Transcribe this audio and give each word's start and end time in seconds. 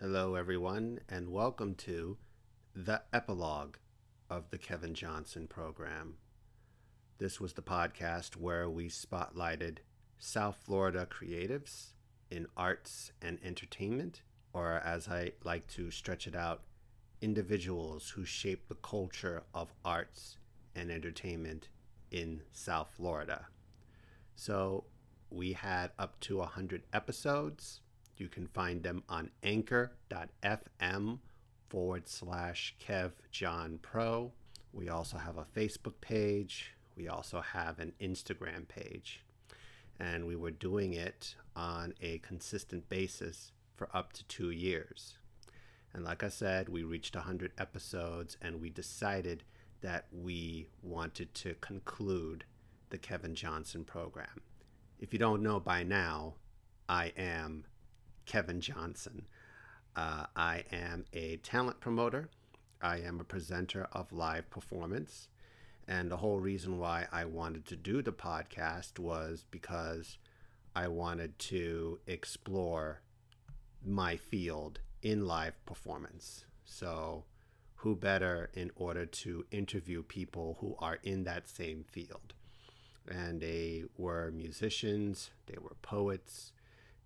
Hello, 0.00 0.36
everyone, 0.36 1.00
and 1.08 1.32
welcome 1.32 1.74
to 1.74 2.18
the 2.72 3.02
epilogue 3.12 3.78
of 4.30 4.48
the 4.50 4.56
Kevin 4.56 4.94
Johnson 4.94 5.48
program. 5.48 6.18
This 7.18 7.40
was 7.40 7.54
the 7.54 7.62
podcast 7.62 8.36
where 8.36 8.70
we 8.70 8.88
spotlighted 8.88 9.78
South 10.16 10.56
Florida 10.64 11.04
creatives 11.10 11.94
in 12.30 12.46
arts 12.56 13.10
and 13.20 13.40
entertainment, 13.42 14.22
or 14.52 14.74
as 14.84 15.08
I 15.08 15.32
like 15.42 15.66
to 15.72 15.90
stretch 15.90 16.28
it 16.28 16.36
out, 16.36 16.62
individuals 17.20 18.10
who 18.10 18.24
shape 18.24 18.68
the 18.68 18.76
culture 18.76 19.42
of 19.52 19.74
arts 19.84 20.36
and 20.76 20.92
entertainment 20.92 21.70
in 22.12 22.42
South 22.52 22.92
Florida. 22.96 23.46
So 24.36 24.84
we 25.28 25.54
had 25.54 25.90
up 25.98 26.20
to 26.20 26.36
100 26.36 26.84
episodes. 26.92 27.80
You 28.18 28.28
can 28.28 28.46
find 28.48 28.82
them 28.82 29.02
on 29.08 29.30
anchor.fm 29.42 31.18
forward 31.68 32.08
slash 32.08 32.74
Kev 32.84 33.12
John 33.30 33.78
Pro. 33.82 34.32
We 34.72 34.88
also 34.88 35.18
have 35.18 35.38
a 35.38 35.44
Facebook 35.44 36.00
page. 36.00 36.74
We 36.96 37.08
also 37.08 37.40
have 37.40 37.78
an 37.78 37.92
Instagram 38.00 38.66
page. 38.66 39.24
And 40.00 40.26
we 40.26 40.36
were 40.36 40.50
doing 40.50 40.92
it 40.92 41.34
on 41.56 41.94
a 42.00 42.18
consistent 42.18 42.88
basis 42.88 43.52
for 43.76 43.88
up 43.94 44.12
to 44.14 44.24
two 44.24 44.50
years. 44.50 45.18
And 45.92 46.04
like 46.04 46.22
I 46.22 46.28
said, 46.28 46.68
we 46.68 46.82
reached 46.82 47.16
100 47.16 47.52
episodes 47.58 48.36
and 48.42 48.60
we 48.60 48.70
decided 48.70 49.42
that 49.80 50.06
we 50.12 50.68
wanted 50.82 51.34
to 51.34 51.54
conclude 51.54 52.44
the 52.90 52.98
Kevin 52.98 53.34
Johnson 53.34 53.84
program. 53.84 54.42
If 55.00 55.12
you 55.12 55.18
don't 55.18 55.42
know 55.42 55.60
by 55.60 55.82
now, 55.82 56.34
I 56.88 57.12
am 57.16 57.64
Kevin 58.28 58.60
Johnson. 58.60 59.26
Uh, 59.96 60.26
I 60.36 60.64
am 60.70 61.06
a 61.14 61.38
talent 61.38 61.80
promoter. 61.80 62.28
I 62.80 62.98
am 62.98 63.18
a 63.18 63.24
presenter 63.24 63.88
of 63.90 64.12
live 64.12 64.50
performance. 64.50 65.28
And 65.88 66.10
the 66.10 66.18
whole 66.18 66.38
reason 66.38 66.78
why 66.78 67.06
I 67.10 67.24
wanted 67.24 67.64
to 67.66 67.76
do 67.76 68.02
the 68.02 68.12
podcast 68.12 68.98
was 68.98 69.46
because 69.50 70.18
I 70.76 70.88
wanted 70.88 71.38
to 71.38 72.00
explore 72.06 73.00
my 73.82 74.16
field 74.16 74.80
in 75.02 75.26
live 75.26 75.54
performance. 75.64 76.44
So, 76.66 77.24
who 77.76 77.96
better 77.96 78.50
in 78.52 78.70
order 78.76 79.06
to 79.06 79.46
interview 79.50 80.02
people 80.02 80.58
who 80.60 80.76
are 80.80 80.98
in 81.02 81.24
that 81.24 81.48
same 81.48 81.82
field? 81.90 82.34
And 83.10 83.40
they 83.40 83.84
were 83.96 84.30
musicians, 84.30 85.30
they 85.46 85.56
were 85.58 85.76
poets, 85.80 86.52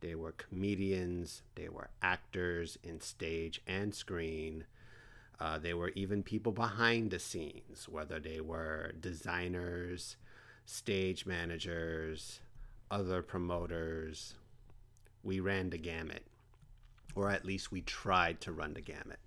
they 0.03 0.15
were 0.17 0.33
comedians, 0.33 1.43
they 1.55 1.69
were 1.69 1.89
actors 2.03 2.77
in 2.83 3.01
stage 3.01 3.63
and 3.67 3.95
screen. 3.95 4.65
Uh, 5.41 5.59
they 5.59 5.73
were 5.73 5.93
even 5.95 6.23
people 6.23 6.53
behind 6.53 7.11
the 7.11 7.19
scenes, 7.19 7.89
whether 7.89 8.21
they 8.21 8.41
were 8.41 8.93
designers, 9.01 10.17
stage 10.67 11.25
managers, 11.25 12.41
other 12.91 13.23
promoters. 13.23 14.35
We 15.23 15.41
ran 15.41 15.71
the 15.71 15.79
gamut, 15.79 16.25
or 17.15 17.31
at 17.31 17.45
least 17.45 17.73
we 17.73 17.81
tried 17.81 18.41
to 18.43 18.53
run 18.53 18.75
the 18.75 18.81
gamut. 18.81 19.21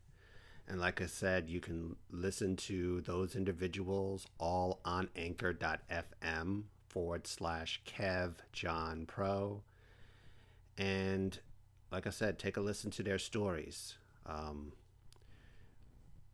And 0.67 0.79
like 0.79 1.01
I 1.01 1.05
said, 1.05 1.49
you 1.49 1.59
can 1.59 1.95
listen 2.11 2.55
to 2.57 3.01
those 3.01 3.35
individuals 3.35 4.25
all 4.39 4.79
on 4.83 5.09
anchor.fm 5.15 6.63
forward 6.89 7.27
slash 7.27 7.81
Kev 7.85 8.35
John 8.51 9.05
Pro. 9.05 9.61
And 10.77 11.37
like 11.91 12.07
I 12.07 12.09
said, 12.09 12.37
take 12.37 12.57
a 12.57 12.61
listen 12.61 12.91
to 12.91 13.03
their 13.03 13.19
stories. 13.19 13.97
Um, 14.25 14.73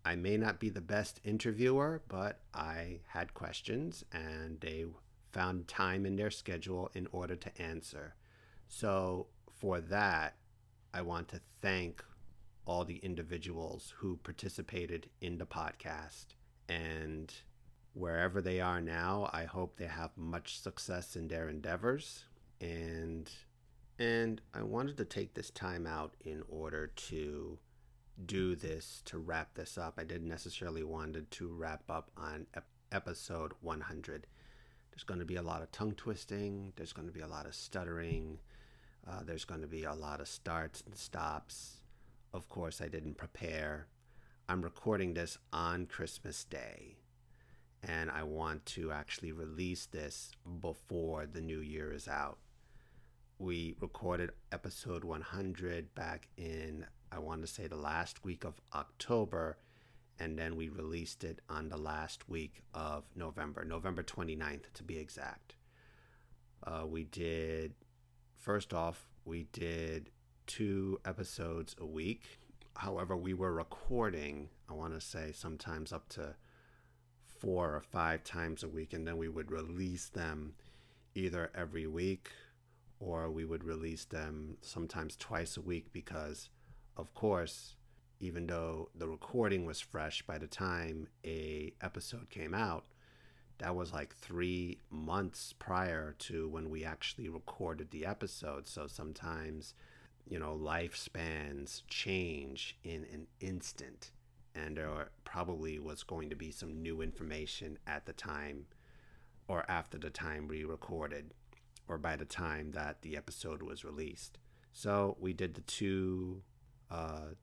I 0.04 0.16
may 0.16 0.38
not 0.38 0.60
be 0.60 0.70
the 0.70 0.82
best 0.82 1.20
interviewer, 1.24 2.02
but 2.08 2.40
I 2.54 3.02
had 3.08 3.34
questions 3.34 4.04
and 4.12 4.60
they 4.60 4.86
found 5.32 5.68
time 5.68 6.06
in 6.06 6.16
their 6.16 6.32
schedule 6.32 6.90
in 6.94 7.08
order 7.12 7.36
to 7.36 7.62
answer. 7.62 8.16
So, 8.68 9.28
for 9.60 9.80
that, 9.82 10.36
I 10.94 11.02
want 11.02 11.28
to 11.30 11.42
thank 11.62 12.04
all 12.66 12.84
the 12.84 12.98
individuals 12.98 13.94
who 13.98 14.18
participated 14.18 15.10
in 15.20 15.38
the 15.38 15.46
podcast. 15.46 16.26
And 16.68 17.34
wherever 17.94 18.42
they 18.42 18.60
are 18.60 18.82
now, 18.82 19.30
I 19.34 19.46
hope 19.46 19.78
they 19.78 19.86
have 19.86 20.12
much 20.18 20.60
success 20.60 21.16
in 21.16 21.28
their 21.28 21.50
endeavors. 21.50 22.26
And 22.60 23.30
and 24.00 24.42
I 24.54 24.64
wanted 24.64 24.98
to 24.98 25.06
take 25.06 25.34
this 25.34 25.50
time 25.50 25.86
out 25.86 26.16
in 26.24 26.44
order 26.50 26.88
to 26.88 27.60
do 28.26 28.56
this 28.56 29.02
to 29.06 29.18
wrap 29.18 29.54
this 29.56 29.78
up. 29.78 29.96
I 29.98 30.04
didn't 30.04 30.28
necessarily 30.28 30.84
wanted 30.84 31.30
to 31.32 31.48
wrap 31.48 31.84
up 31.90 32.12
on 32.18 32.48
ep- 32.56 32.66
episode 32.92 33.54
100. 33.62 34.28
There's 34.92 35.04
going 35.04 35.20
to 35.20 35.26
be 35.26 35.36
a 35.36 35.42
lot 35.42 35.62
of 35.62 35.72
tongue 35.72 35.94
twisting. 35.94 36.74
There's 36.76 36.94
going 36.94 37.08
to 37.08 37.14
be 37.14 37.22
a 37.22 37.28
lot 37.28 37.46
of 37.46 37.56
stuttering. 37.56 38.40
Uh, 39.08 39.22
there's 39.24 39.46
going 39.46 39.62
to 39.62 39.68
be 39.68 39.84
a 39.84 39.94
lot 39.94 40.20
of 40.20 40.28
starts 40.28 40.84
and 40.86 40.96
stops. 40.96 41.78
Of 42.34 42.50
course, 42.50 42.82
I 42.82 42.88
didn't 42.88 43.18
prepare. 43.18 43.88
I'm 44.48 44.62
recording 44.62 45.14
this 45.14 45.38
on 45.54 45.86
Christmas 45.86 46.44
Day, 46.44 46.98
and 47.84 48.12
I 48.12 48.24
want 48.24 48.66
to 48.68 48.92
actually 48.92 49.32
release 49.32 49.86
this 49.86 50.32
before 50.62 51.26
the 51.26 51.42
new 51.42 51.60
year 51.60 51.94
is 51.94 52.08
out 52.08 52.38
we 53.42 53.76
recorded 53.80 54.30
episode 54.52 55.04
100 55.04 55.96
back 55.96 56.28
in, 56.38 56.86
I 57.12 57.18
want 57.18 57.42
to 57.42 57.48
say, 57.48 57.66
the 57.66 57.76
last 57.76 58.24
week 58.24 58.44
of 58.44 58.62
October, 58.76 59.58
and 60.20 60.38
then 60.38 60.56
we 60.56 60.70
released 60.70 61.24
it 61.24 61.40
on 61.50 61.68
the 61.68 61.78
last 61.78 62.30
week 62.30 62.62
of 62.76 63.04
November, 63.16 63.66
November 63.66 64.04
29th 64.04 64.72
to 64.76 64.84
be 64.84 65.00
exact. 65.00 65.56
Uh, 66.64 66.84
we 66.86 67.06
did, 67.06 67.74
first 68.38 68.76
off, 68.76 69.08
we 69.26 69.48
did 69.52 70.12
two 70.46 71.00
episodes 71.04 71.76
a 71.82 71.86
week. 71.86 72.40
However, 72.76 73.18
we 73.18 73.34
were 73.34 73.54
recording, 73.54 74.50
I 74.70 74.74
want 74.74 74.94
to 74.94 75.02
say, 75.02 75.32
sometimes 75.34 75.92
up 75.92 76.08
to 76.10 76.36
four 77.40 77.74
or 77.74 77.82
five 77.82 78.24
times 78.24 78.62
a 78.62 78.70
week, 78.70 78.94
and 78.94 79.08
then 79.08 79.18
we 79.18 79.30
would 79.30 79.50
release 79.50 80.10
them 80.10 80.54
either 81.16 81.50
every 81.56 81.88
week 81.88 82.30
or 83.02 83.30
we 83.30 83.44
would 83.44 83.64
release 83.64 84.06
them 84.06 84.58
sometimes 84.62 85.16
twice 85.16 85.58
a 85.58 85.62
week 85.62 85.92
because, 85.92 86.50
of 86.96 87.14
course, 87.16 87.76
even 88.20 88.46
though 88.46 88.90
the 88.96 89.08
recording 89.08 89.66
was 89.66 89.82
fresh 89.82 90.22
by 90.22 90.38
the 90.38 90.48
time 90.48 91.08
a 91.26 91.74
episode 91.82 92.30
came 92.30 92.54
out, 92.54 92.86
that 93.58 93.76
was 93.76 93.92
like 93.92 94.16
three 94.16 94.80
months 94.92 95.54
prior 95.58 96.16
to 96.20 96.48
when 96.48 96.70
we 96.70 96.86
actually 96.86 97.28
recorded 97.28 97.90
the 97.90 98.06
episode. 98.06 98.68
So 98.68 98.86
sometimes, 98.86 99.74
you 100.28 100.38
know, 100.38 100.56
lifespans 100.56 101.82
change 101.88 102.78
in 102.84 103.06
an 103.12 103.26
instant. 103.40 104.12
And 104.54 104.78
there 104.78 105.10
probably 105.24 105.80
was 105.80 106.04
going 106.04 106.30
to 106.30 106.36
be 106.36 106.52
some 106.52 106.84
new 106.84 107.02
information 107.02 107.80
at 107.88 108.06
the 108.06 108.14
time 108.14 108.66
or 109.48 109.66
after 109.68 109.98
the 109.98 110.10
time 110.10 110.48
we 110.48 110.64
recorded 110.64 111.34
or 111.88 111.98
by 111.98 112.16
the 112.16 112.26
time 112.26 112.72
that 112.72 113.02
the 113.02 113.18
episode 113.18 113.62
was 113.62 113.84
released. 113.84 114.38
So 114.74 115.18
we 115.20 115.34
did 115.34 115.56
the 115.56 115.62
two, 115.62 116.42
uh, 116.90 117.34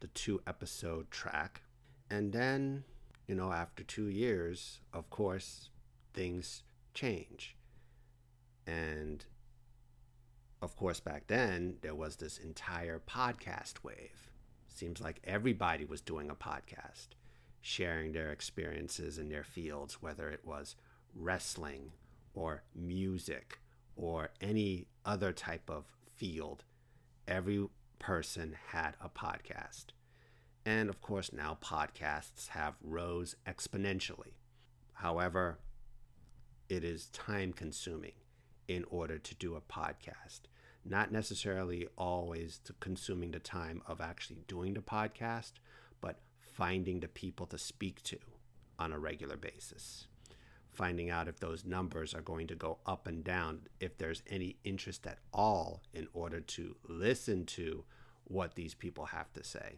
the 0.00 0.06
two 0.08 0.40
episode 0.46 1.10
track, 1.10 1.62
and 2.10 2.32
then 2.32 2.84
you 3.26 3.34
know 3.34 3.52
after 3.52 3.82
two 3.82 4.08
years, 4.08 4.80
of 4.92 5.10
course, 5.10 5.70
things 6.14 6.62
change, 6.94 7.56
and 8.66 9.24
of 10.62 10.76
course 10.76 11.00
back 11.00 11.26
then 11.26 11.76
there 11.82 11.94
was 11.94 12.16
this 12.16 12.38
entire 12.38 13.00
podcast 13.00 13.82
wave. 13.82 14.30
Seems 14.68 15.00
like 15.00 15.20
everybody 15.24 15.84
was 15.84 16.00
doing 16.00 16.30
a 16.30 16.34
podcast, 16.34 17.08
sharing 17.60 18.12
their 18.12 18.30
experiences 18.30 19.18
in 19.18 19.28
their 19.28 19.44
fields, 19.44 20.00
whether 20.00 20.28
it 20.28 20.44
was 20.44 20.76
wrestling 21.14 21.92
or 22.34 22.62
music 22.74 23.58
or 23.96 24.30
any 24.40 24.86
other 25.04 25.32
type 25.32 25.70
of 25.70 25.84
field, 26.14 26.64
every 27.26 27.66
person 27.98 28.56
had 28.68 28.94
a 29.00 29.08
podcast. 29.08 29.86
And 30.64 30.88
of 30.88 31.00
course, 31.00 31.32
now 31.32 31.58
podcasts 31.62 32.48
have 32.48 32.74
rose 32.82 33.36
exponentially. 33.46 34.34
However, 34.94 35.58
it 36.68 36.84
is 36.84 37.06
time 37.06 37.52
consuming 37.52 38.14
in 38.68 38.84
order 38.90 39.18
to 39.18 39.34
do 39.34 39.54
a 39.54 39.60
podcast. 39.60 40.40
Not 40.84 41.12
necessarily 41.12 41.86
always 41.96 42.60
consuming 42.80 43.30
the 43.30 43.38
time 43.38 43.82
of 43.86 44.00
actually 44.00 44.44
doing 44.46 44.74
the 44.74 44.80
podcast, 44.80 45.52
but 46.00 46.20
finding 46.38 47.00
the 47.00 47.08
people 47.08 47.46
to 47.46 47.58
speak 47.58 48.02
to 48.04 48.18
on 48.78 48.92
a 48.92 48.98
regular 48.98 49.36
basis 49.36 50.06
finding 50.76 51.10
out 51.10 51.28
if 51.28 51.40
those 51.40 51.64
numbers 51.64 52.14
are 52.14 52.20
going 52.20 52.46
to 52.48 52.54
go 52.54 52.78
up 52.86 53.06
and 53.06 53.24
down, 53.24 53.62
if 53.80 53.96
there's 53.96 54.22
any 54.28 54.56
interest 54.64 55.06
at 55.06 55.18
all 55.32 55.82
in 55.92 56.06
order 56.12 56.40
to 56.40 56.76
listen 56.86 57.46
to 57.46 57.84
what 58.24 58.54
these 58.54 58.74
people 58.74 59.06
have 59.06 59.32
to 59.32 59.42
say. 59.42 59.76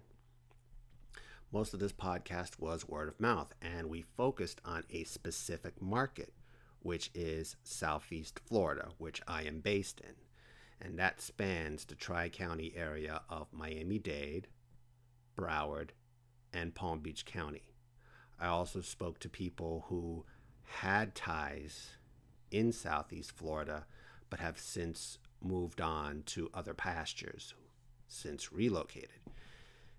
Most 1.52 1.72
of 1.72 1.80
this 1.80 1.92
podcast 1.92 2.58
was 2.58 2.88
word 2.88 3.08
of 3.08 3.20
mouth, 3.20 3.54
and 3.62 3.88
we 3.88 4.02
focused 4.02 4.60
on 4.64 4.84
a 4.90 5.04
specific 5.04 5.80
market, 5.80 6.34
which 6.80 7.10
is 7.14 7.56
Southeast 7.62 8.40
Florida, 8.46 8.90
which 8.98 9.22
I 9.26 9.44
am 9.44 9.60
based 9.60 10.00
in. 10.00 10.14
And 10.80 10.98
that 10.98 11.20
spans 11.20 11.84
the 11.84 11.94
Tri 11.94 12.28
County 12.28 12.74
area 12.76 13.22
of 13.30 13.52
Miami 13.52 13.98
Dade, 13.98 14.48
Broward, 15.36 15.90
and 16.52 16.74
Palm 16.74 17.00
Beach 17.00 17.24
County. 17.24 17.62
I 18.38 18.48
also 18.48 18.80
spoke 18.80 19.18
to 19.20 19.28
people 19.28 19.86
who 19.88 20.24
had 20.68 21.14
ties 21.14 21.96
in 22.50 22.72
Southeast 22.72 23.32
Florida 23.32 23.86
but 24.30 24.40
have 24.40 24.58
since 24.58 25.18
moved 25.42 25.80
on 25.80 26.22
to 26.26 26.50
other 26.52 26.74
pastures, 26.74 27.54
since 28.06 28.52
relocated. 28.52 29.20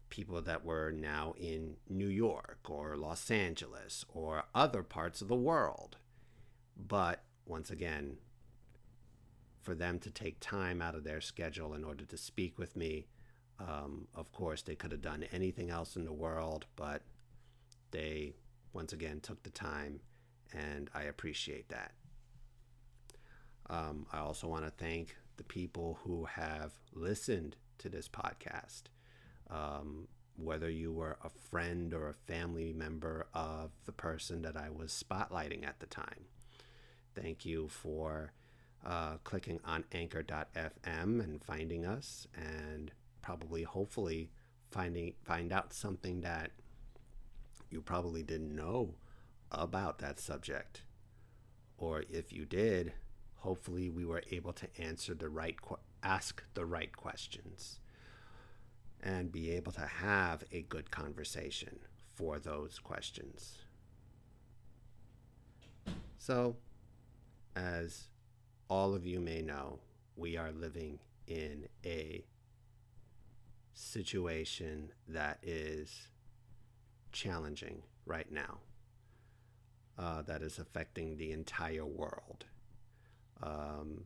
People 0.09 0.41
that 0.41 0.65
were 0.65 0.91
now 0.91 1.33
in 1.37 1.77
New 1.87 2.07
York 2.07 2.59
or 2.67 2.97
Los 2.97 3.29
Angeles 3.29 4.05
or 4.13 4.43
other 4.55 4.83
parts 4.83 5.21
of 5.21 5.27
the 5.27 5.35
world. 5.35 5.97
But 6.75 7.23
once 7.45 7.69
again, 7.69 8.17
for 9.61 9.75
them 9.75 9.99
to 9.99 10.09
take 10.09 10.39
time 10.39 10.81
out 10.81 10.95
of 10.95 11.03
their 11.03 11.21
schedule 11.21 11.73
in 11.73 11.83
order 11.83 12.05
to 12.05 12.17
speak 12.17 12.57
with 12.57 12.75
me, 12.75 13.07
um, 13.59 14.07
of 14.15 14.31
course, 14.31 14.61
they 14.61 14.75
could 14.75 14.91
have 14.91 15.01
done 15.01 15.25
anything 15.31 15.69
else 15.69 15.95
in 15.95 16.05
the 16.05 16.13
world, 16.13 16.65
but 16.75 17.01
they 17.91 18.33
once 18.73 18.93
again 18.93 19.19
took 19.19 19.43
the 19.43 19.49
time, 19.49 19.99
and 20.53 20.89
I 20.93 21.03
appreciate 21.03 21.69
that. 21.69 21.91
Um, 23.69 24.07
I 24.11 24.19
also 24.19 24.47
want 24.47 24.65
to 24.65 24.71
thank 24.71 25.15
the 25.37 25.43
people 25.43 25.99
who 26.03 26.25
have 26.25 26.73
listened 26.93 27.55
to 27.79 27.89
this 27.89 28.09
podcast. 28.09 28.83
Um, 29.49 30.07
whether 30.41 30.69
you 30.69 30.91
were 30.91 31.17
a 31.23 31.29
friend 31.29 31.93
or 31.93 32.07
a 32.07 32.13
family 32.13 32.71
member 32.73 33.27
of 33.33 33.71
the 33.85 33.91
person 33.91 34.41
that 34.43 34.55
I 34.55 34.69
was 34.69 34.91
spotlighting 34.91 35.67
at 35.67 35.79
the 35.79 35.85
time. 35.85 36.25
Thank 37.13 37.45
you 37.45 37.67
for 37.67 38.31
uh, 38.85 39.17
clicking 39.23 39.59
on 39.65 39.83
anchor.fm 39.91 40.75
and 40.85 41.43
finding 41.43 41.85
us 41.85 42.27
and 42.33 42.91
probably 43.21 43.63
hopefully 43.63 44.31
finding 44.71 45.13
find 45.23 45.51
out 45.51 45.73
something 45.73 46.21
that 46.21 46.51
you 47.69 47.81
probably 47.81 48.23
didn't 48.23 48.55
know 48.55 48.95
about 49.51 49.99
that 49.99 50.19
subject. 50.19 50.81
Or 51.77 52.03
if 52.09 52.33
you 52.33 52.45
did 52.45 52.93
hopefully 53.39 53.89
we 53.89 54.05
were 54.05 54.23
able 54.31 54.53
to 54.53 54.67
answer 54.77 55.13
the 55.13 55.29
right 55.29 55.55
ask 56.03 56.43
the 56.53 56.65
right 56.65 56.95
questions 56.95 57.79
and 59.01 59.31
be 59.31 59.51
able 59.51 59.71
to 59.71 59.85
have 59.85 60.43
a 60.51 60.61
good 60.63 60.91
conversation 60.91 61.79
for 62.13 62.37
those 62.37 62.79
questions. 62.79 63.59
So 66.17 66.57
as 67.55 68.07
all 68.69 68.93
of 68.93 69.05
you 69.05 69.19
may 69.19 69.41
know 69.41 69.79
we 70.15 70.35
are 70.35 70.51
living 70.51 70.99
in 71.27 71.67
a 71.85 72.25
situation 73.73 74.91
that 75.07 75.39
is 75.41 76.09
challenging 77.13 77.83
right 78.05 78.29
now 78.29 78.57
uh, 79.99 80.21
that 80.21 80.41
is 80.41 80.59
affecting 80.59 81.17
the 81.17 81.31
entire 81.31 81.85
world. 81.85 82.45
Um, 83.43 84.05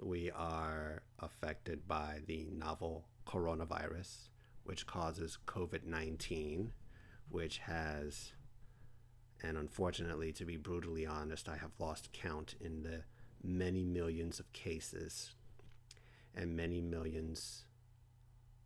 we 0.00 0.30
are 0.30 1.02
affected 1.18 1.86
by 1.86 2.20
the 2.26 2.48
novel 2.50 3.04
coronavirus, 3.26 4.28
which 4.64 4.86
causes 4.86 5.38
COVID 5.46 5.84
19, 5.84 6.72
which 7.28 7.58
has, 7.58 8.32
and 9.42 9.58
unfortunately, 9.58 10.32
to 10.32 10.44
be 10.46 10.56
brutally 10.56 11.06
honest, 11.06 11.48
I 11.48 11.56
have 11.56 11.72
lost 11.78 12.12
count 12.12 12.54
in 12.58 12.82
the 12.82 13.02
many 13.42 13.84
millions 13.84 14.40
of 14.40 14.52
cases 14.52 15.34
and 16.34 16.56
many 16.56 16.80
millions 16.80 17.64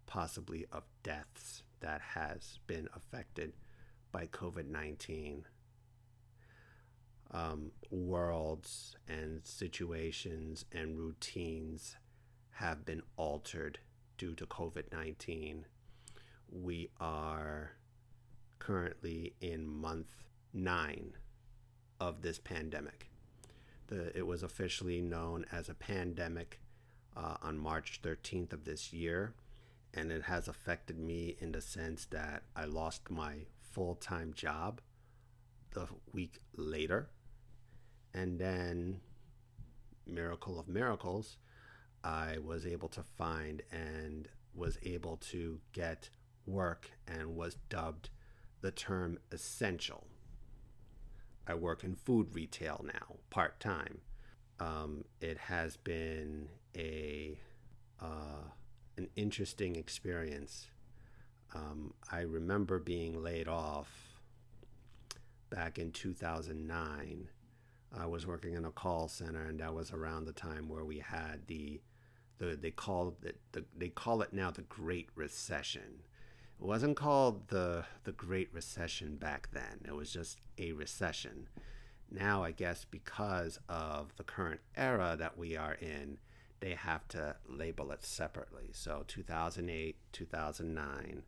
possibly 0.07 0.67
of 0.71 0.85
deaths 1.03 1.63
that 1.81 2.01
has 2.01 2.59
been 2.67 2.89
affected 2.95 3.55
by 4.13 4.27
COVID 4.27 4.69
19. 4.69 5.47
Um, 7.31 7.73
worlds 7.91 8.97
and 9.09 9.41
situations 9.45 10.65
and 10.73 10.99
routines 10.99 11.97
have 12.53 12.85
been 12.85 13.03
altered 13.17 13.79
due 14.19 14.35
to 14.35 14.47
COVID 14.47 14.93
19. 14.93 15.67
We 16.51 16.91
are 17.01 17.73
currently 18.59 19.35
in 19.41 19.67
month 19.67 20.09
nine 20.53 21.17
of 22.01 22.23
this 22.23 22.39
pandemic. 22.39 23.11
The, 23.89 24.17
it 24.17 24.27
was 24.27 24.43
officially 24.43 25.01
known 25.01 25.45
as 25.51 25.69
a 25.69 25.75
pandemic 25.75 26.61
uh, 27.17 27.37
on 27.43 27.59
March 27.59 28.01
13th 28.03 28.53
of 28.53 28.65
this 28.65 28.93
year 28.93 29.35
and 29.97 30.11
it 30.11 30.23
has 30.25 30.49
affected 30.49 30.99
me 30.99 31.37
in 31.41 31.53
the 31.53 31.61
sense 31.61 32.07
that 32.07 32.43
I 32.57 32.65
lost 32.65 33.11
my 33.11 33.47
full 33.61 33.95
time 33.95 34.33
job 34.35 34.81
the 35.75 35.87
week 36.13 36.41
later. 36.57 37.11
And 38.13 38.39
then, 38.39 39.01
miracle 40.07 40.59
of 40.59 40.69
miracles, 40.69 41.37
I 42.03 42.39
was 42.39 42.67
able 42.67 42.89
to 42.89 43.03
find 43.03 43.63
and 43.71 44.29
was 44.55 44.79
able 44.83 45.17
to 45.17 45.61
get 45.73 46.11
work 46.47 46.91
and 47.07 47.37
was 47.37 47.57
dubbed 47.69 48.11
the 48.61 48.71
term 48.71 49.19
essential. 49.33 50.07
I 51.47 51.55
work 51.55 51.85
in 51.85 51.95
food 51.95 52.35
retail 52.35 52.85
now, 52.85 53.17
part 53.31 53.61
time. 53.61 54.01
Um, 54.61 55.05
it 55.21 55.37
has 55.37 55.77
been 55.77 56.49
a 56.77 57.39
uh, 58.01 58.49
an 58.97 59.09
interesting 59.17 59.77
experience. 59.77 60.69
Um, 61.55 61.95
I 62.11 62.21
remember 62.21 62.79
being 62.79 63.23
laid 63.23 63.49
off 63.49 64.04
back 65.55 65.79
in 65.79 65.93
2009. 65.93 67.29
I 67.97 68.07
was 68.07 68.27
working 68.27 68.55
in 68.55 68.65
a 68.65 68.71
call 68.71 69.07
center, 69.07 69.45
and 69.45 69.61
that 69.61 69.73
was 69.73 69.93
around 69.93 70.25
the 70.25 70.33
time 70.33 70.69
where 70.69 70.85
we 70.85 70.99
had 70.99 71.47
the, 71.47 71.81
the 72.39 72.59
they 72.61 72.73
call 72.73 73.15
it 73.23 73.37
the, 73.53 73.65
they 73.77 73.89
call 73.89 74.21
it 74.23 74.33
now 74.33 74.51
the 74.51 74.63
Great 74.63 75.11
Recession. 75.15 76.03
It 76.61 76.67
wasn't 76.67 76.97
called 76.97 77.49
the 77.49 77.85
the 78.03 78.13
Great 78.13 78.53
Recession 78.53 79.17
back 79.17 79.49
then. 79.53 79.83
It 79.87 79.95
was 79.95 80.13
just 80.13 80.39
a 80.59 80.73
recession. 80.73 81.49
Now, 82.11 82.43
I 82.43 82.51
guess 82.51 82.85
because 82.85 83.61
of 83.69 84.17
the 84.17 84.25
current 84.25 84.61
era 84.77 85.17
that 85.19 85.39
we 85.39 85.57
are 85.57 85.75
in, 85.75 86.19
they 86.61 86.75
have 86.75 87.07
to 87.09 87.37
label 87.49 87.93
it 87.93 88.05
separately. 88.05 88.71
So 88.73 89.05
2008, 89.07 89.97
2009, 90.13 91.23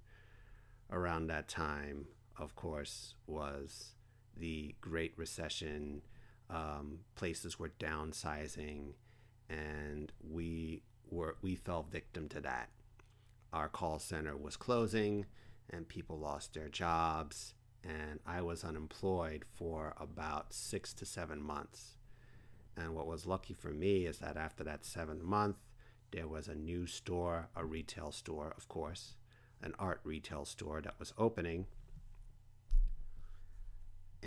around 0.91 1.27
that 1.29 1.49
time, 1.49 2.07
of 2.39 2.55
course, 2.55 3.15
was 3.27 3.96
the 4.37 4.75
Great 4.81 5.13
Recession. 5.17 6.03
Um, 6.49 7.01
places 7.17 7.59
were 7.59 7.73
downsizing, 7.81 8.93
and 9.51 10.13
we 10.21 10.83
were 11.11 11.37
we 11.43 11.57
fell 11.57 11.83
victim 11.91 12.29
to 12.31 12.41
that. 12.43 12.71
Our 13.53 13.69
call 13.69 13.99
center 13.99 14.37
was 14.37 14.57
closing, 14.57 15.27
and 15.71 15.89
people 15.89 16.19
lost 16.19 16.55
their 16.55 16.69
jobs, 16.69 17.55
and 17.83 18.21
I 18.27 18.43
was 18.43 18.65
unemployed 18.65 19.45
for 19.55 19.95
about 19.99 20.53
six 20.53 20.93
to 20.95 21.07
seven 21.07 21.43
months. 21.43 21.97
And 22.77 22.95
what 22.95 23.07
was 23.07 23.27
lucky 23.27 23.55
for 23.55 23.71
me 23.71 24.05
is 24.07 24.19
that 24.19 24.37
after 24.37 24.63
that 24.65 24.85
seventh 24.85 25.23
month, 25.23 25.57
there 26.13 26.29
was 26.29 26.49
a 26.49 26.55
new 26.55 26.87
store, 26.87 27.49
a 27.57 27.65
retail 27.65 28.13
store, 28.13 28.53
of 28.57 28.69
course, 28.69 29.17
an 29.63 29.75
art 29.79 30.01
retail 30.05 30.45
store 30.45 30.81
that 30.83 30.99
was 30.99 31.15
opening. 31.19 31.67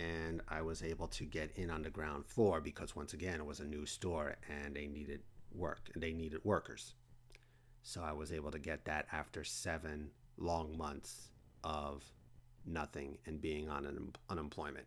And 0.00 0.40
I 0.48 0.62
was 0.62 0.82
able 0.82 1.08
to 1.08 1.24
get 1.24 1.50
in 1.56 1.70
on 1.70 1.82
the 1.82 1.90
ground 1.90 2.26
floor 2.26 2.60
because, 2.60 2.96
once 2.96 3.12
again, 3.12 3.40
it 3.40 3.46
was 3.46 3.60
a 3.60 3.64
new 3.64 3.84
store 3.84 4.36
and 4.48 4.74
they 4.74 4.86
needed 4.86 5.20
work 5.52 5.90
and 5.92 6.02
they 6.02 6.12
needed 6.12 6.40
workers. 6.44 6.94
So 7.82 8.02
I 8.02 8.12
was 8.12 8.32
able 8.32 8.50
to 8.50 8.58
get 8.58 8.84
that 8.84 9.06
after 9.12 9.44
seven 9.44 10.10
long 10.38 10.76
months 10.76 11.28
of 11.64 12.04
nothing 12.66 13.18
and 13.26 13.40
being 13.40 13.68
on 13.68 13.86
un- 13.86 14.12
unemployment. 14.28 14.86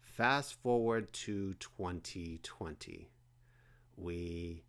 Fast 0.00 0.54
forward 0.54 1.12
to 1.12 1.54
2020. 1.54 3.08
We 3.96 4.64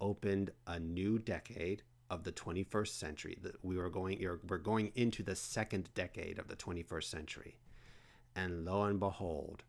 opened 0.00 0.50
a 0.66 0.78
new 0.78 1.18
decade 1.18 1.82
of 2.10 2.24
the 2.24 2.32
21st 2.32 2.88
century. 2.88 3.38
We 3.62 3.76
were 3.76 3.90
going 3.90 4.24
we're 4.48 4.58
going 4.58 4.92
into 4.94 5.22
the 5.22 5.34
second 5.34 5.90
decade 5.94 6.38
of 6.38 6.48
the 6.48 6.56
21st 6.56 7.04
century. 7.04 7.56
And 8.36 8.66
lo 8.66 8.84
and 8.84 9.00
behold, 9.00 9.64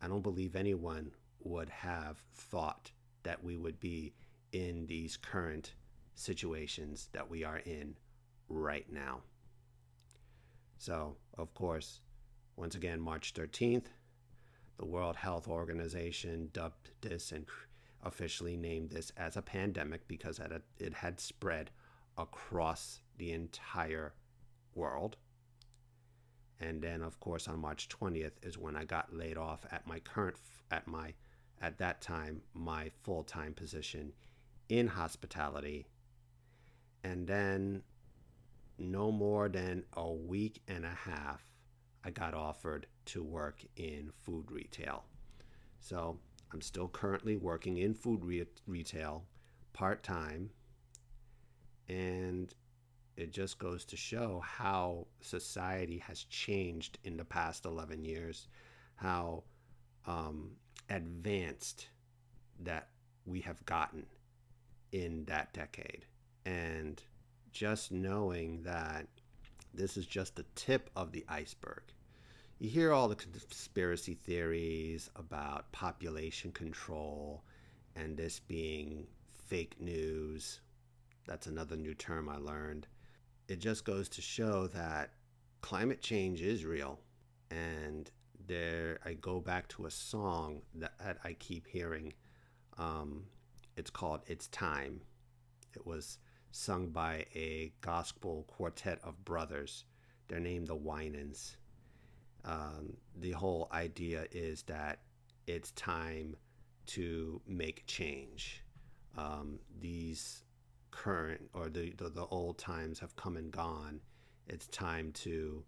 I 0.00 0.08
don't 0.08 0.22
believe 0.22 0.56
anyone 0.56 1.12
would 1.40 1.68
have 1.68 2.16
thought 2.34 2.90
that 3.22 3.44
we 3.44 3.56
would 3.56 3.78
be 3.78 4.14
in 4.52 4.86
these 4.86 5.18
current 5.18 5.74
situations 6.14 7.10
that 7.12 7.30
we 7.30 7.44
are 7.44 7.58
in 7.58 7.96
right 8.48 8.90
now. 8.90 9.20
So, 10.78 11.16
of 11.36 11.52
course, 11.52 12.00
once 12.56 12.74
again, 12.74 12.98
March 12.98 13.34
13th, 13.34 13.86
the 14.78 14.86
World 14.86 15.16
Health 15.16 15.46
Organization 15.46 16.48
dubbed 16.54 16.90
this 17.02 17.30
and 17.30 17.44
officially 18.02 18.56
named 18.56 18.88
this 18.88 19.12
as 19.18 19.36
a 19.36 19.42
pandemic 19.42 20.08
because 20.08 20.40
it 20.78 20.94
had 20.94 21.20
spread 21.20 21.70
across 22.16 23.00
the 23.18 23.32
entire 23.32 24.14
world. 24.74 25.18
And 26.60 26.82
then, 26.82 27.02
of 27.02 27.18
course, 27.20 27.48
on 27.48 27.58
March 27.58 27.88
20th 27.88 28.32
is 28.42 28.58
when 28.58 28.76
I 28.76 28.84
got 28.84 29.14
laid 29.14 29.38
off 29.38 29.64
at 29.70 29.86
my 29.86 29.98
current, 30.00 30.36
at 30.70 30.86
my, 30.86 31.14
at 31.60 31.78
that 31.78 32.02
time, 32.02 32.42
my 32.54 32.90
full 33.02 33.22
time 33.22 33.54
position 33.54 34.12
in 34.68 34.86
hospitality. 34.86 35.86
And 37.02 37.26
then, 37.26 37.82
no 38.78 39.10
more 39.10 39.48
than 39.48 39.84
a 39.94 40.10
week 40.10 40.62
and 40.68 40.84
a 40.84 40.88
half, 40.88 41.42
I 42.04 42.10
got 42.10 42.34
offered 42.34 42.86
to 43.06 43.22
work 43.22 43.62
in 43.76 44.10
food 44.22 44.50
retail. 44.50 45.04
So 45.80 46.18
I'm 46.52 46.60
still 46.60 46.88
currently 46.88 47.36
working 47.36 47.78
in 47.78 47.94
food 47.94 48.24
re- 48.24 48.46
retail 48.66 49.24
part 49.72 50.02
time. 50.02 50.50
And 51.88 52.52
it 53.16 53.32
just 53.32 53.58
goes 53.58 53.84
to 53.86 53.96
show 53.96 54.42
how 54.44 55.06
society 55.20 55.98
has 55.98 56.24
changed 56.24 56.98
in 57.04 57.16
the 57.16 57.24
past 57.24 57.64
11 57.64 58.04
years, 58.04 58.48
how 58.96 59.44
um, 60.06 60.52
advanced 60.88 61.88
that 62.60 62.88
we 63.26 63.40
have 63.40 63.64
gotten 63.66 64.06
in 64.92 65.24
that 65.26 65.52
decade. 65.52 66.06
And 66.46 67.02
just 67.52 67.92
knowing 67.92 68.62
that 68.62 69.06
this 69.74 69.96
is 69.96 70.06
just 70.06 70.36
the 70.36 70.46
tip 70.54 70.90
of 70.96 71.12
the 71.12 71.24
iceberg. 71.28 71.82
You 72.58 72.68
hear 72.68 72.92
all 72.92 73.08
the 73.08 73.14
conspiracy 73.14 74.14
theories 74.14 75.10
about 75.16 75.72
population 75.72 76.52
control 76.52 77.42
and 77.96 78.16
this 78.16 78.40
being 78.40 79.06
fake 79.46 79.80
news. 79.80 80.60
That's 81.26 81.46
another 81.46 81.76
new 81.76 81.94
term 81.94 82.28
I 82.28 82.36
learned. 82.36 82.86
It 83.50 83.58
just 83.58 83.84
goes 83.84 84.08
to 84.10 84.22
show 84.22 84.68
that 84.68 85.10
climate 85.60 86.00
change 86.00 86.40
is 86.40 86.64
real. 86.64 87.00
And 87.50 88.08
there, 88.46 89.00
I 89.04 89.14
go 89.14 89.40
back 89.40 89.66
to 89.70 89.86
a 89.86 89.90
song 89.90 90.62
that, 90.76 91.18
I 91.24 91.32
keep 91.32 91.66
hearing. 91.66 92.12
Um, 92.78 93.24
it's 93.76 93.90
called 93.90 94.20
It's 94.28 94.46
Time. 94.46 95.00
It 95.74 95.84
was 95.84 96.18
sung 96.52 96.90
by 96.90 97.26
a 97.34 97.72
gospel 97.80 98.44
quartet 98.46 99.00
of 99.02 99.24
brothers. 99.24 99.84
They're 100.28 100.38
named 100.38 100.68
the 100.68 100.76
Winans. 100.76 101.56
Um, 102.44 102.98
the 103.18 103.32
whole 103.32 103.68
idea 103.72 104.26
is 104.30 104.62
that 104.62 105.00
it's 105.48 105.72
time 105.72 106.36
to 106.86 107.40
make 107.48 107.84
change. 107.88 108.62
Um, 109.18 109.58
these 109.80 110.44
current 110.90 111.48
or 111.54 111.68
the, 111.68 111.92
the, 111.96 112.08
the, 112.08 112.26
old 112.26 112.58
times 112.58 112.98
have 113.00 113.14
come 113.16 113.36
and 113.36 113.50
gone. 113.50 114.00
It's 114.46 114.66
time 114.68 115.12
to 115.12 115.64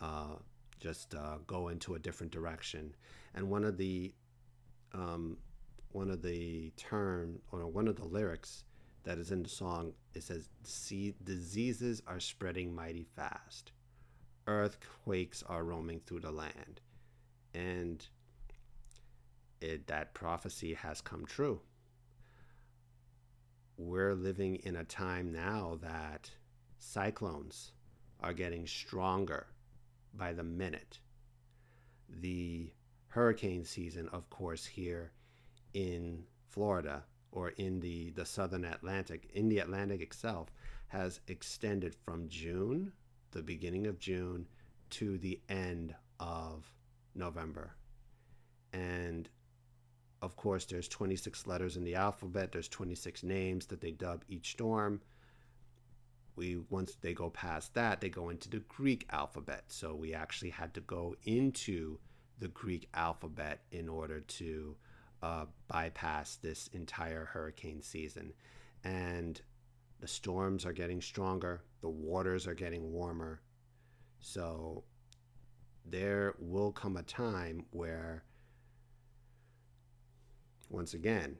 uh, 0.00 0.36
just 0.80 1.14
uh, 1.14 1.38
go 1.46 1.68
into 1.68 1.94
a 1.94 1.98
different 1.98 2.32
direction. 2.32 2.94
And 3.34 3.48
one 3.50 3.64
of 3.64 3.76
the 3.76 4.12
um, 4.92 5.36
one 5.92 6.10
of 6.10 6.22
the 6.22 6.70
term 6.76 7.38
or 7.52 7.66
one 7.66 7.88
of 7.88 7.96
the 7.96 8.04
lyrics 8.04 8.64
that 9.04 9.18
is 9.18 9.30
in 9.30 9.42
the 9.42 9.48
song. 9.48 9.92
It 10.14 10.22
says, 10.22 10.48
"See, 10.62 11.14
Diseases 11.24 12.02
are 12.06 12.20
spreading 12.20 12.74
mighty 12.74 13.06
fast, 13.16 13.72
earthquakes 14.46 15.42
are 15.42 15.64
roaming 15.64 16.00
through 16.00 16.20
the 16.20 16.30
land. 16.30 16.80
And 17.54 18.06
it, 19.60 19.86
that 19.86 20.14
prophecy 20.14 20.74
has 20.74 21.00
come 21.00 21.24
true. 21.24 21.60
We're 23.78 24.14
living 24.14 24.56
in 24.56 24.76
a 24.76 24.84
time 24.84 25.32
now 25.32 25.78
that 25.82 26.30
cyclones 26.78 27.72
are 28.20 28.32
getting 28.32 28.66
stronger 28.66 29.48
by 30.14 30.32
the 30.32 30.42
minute. 30.42 30.98
The 32.08 32.72
hurricane 33.08 33.64
season, 33.64 34.08
of 34.12 34.30
course, 34.30 34.64
here 34.64 35.12
in 35.74 36.24
Florida 36.48 37.04
or 37.32 37.50
in 37.50 37.80
the, 37.80 38.10
the 38.10 38.24
southern 38.24 38.64
Atlantic, 38.64 39.28
in 39.34 39.50
the 39.50 39.58
Atlantic 39.58 40.00
itself, 40.00 40.48
has 40.88 41.20
extended 41.28 41.94
from 41.94 42.28
June, 42.28 42.92
the 43.32 43.42
beginning 43.42 43.86
of 43.86 43.98
June, 43.98 44.46
to 44.88 45.18
the 45.18 45.38
end 45.50 45.94
of 46.18 46.72
November. 47.14 47.74
And 48.72 49.28
of 50.26 50.36
course, 50.36 50.64
there's 50.64 50.88
26 50.88 51.46
letters 51.46 51.76
in 51.76 51.84
the 51.84 51.94
alphabet, 51.94 52.50
there's 52.50 52.68
26 52.68 53.22
names 53.22 53.66
that 53.66 53.80
they 53.80 53.92
dub 53.92 54.24
each 54.28 54.50
storm. 54.50 55.00
We 56.34 56.58
once 56.68 56.96
they 57.00 57.14
go 57.14 57.30
past 57.30 57.74
that, 57.74 58.00
they 58.00 58.08
go 58.08 58.28
into 58.28 58.50
the 58.50 58.58
Greek 58.68 59.06
alphabet. 59.10 59.64
So 59.68 59.94
we 59.94 60.12
actually 60.12 60.50
had 60.50 60.74
to 60.74 60.80
go 60.80 61.14
into 61.22 62.00
the 62.40 62.48
Greek 62.48 62.88
alphabet 62.92 63.60
in 63.70 63.88
order 63.88 64.18
to 64.20 64.76
uh, 65.22 65.44
bypass 65.68 66.34
this 66.34 66.68
entire 66.72 67.26
hurricane 67.26 67.80
season. 67.80 68.32
And 68.82 69.40
the 70.00 70.08
storms 70.08 70.66
are 70.66 70.72
getting 70.72 71.00
stronger, 71.00 71.62
the 71.82 71.88
waters 71.88 72.48
are 72.48 72.54
getting 72.54 72.92
warmer. 72.92 73.40
So 74.18 74.82
there 75.88 76.34
will 76.40 76.72
come 76.72 76.96
a 76.96 77.02
time 77.04 77.64
where, 77.70 78.24
once 80.68 80.94
again, 80.94 81.36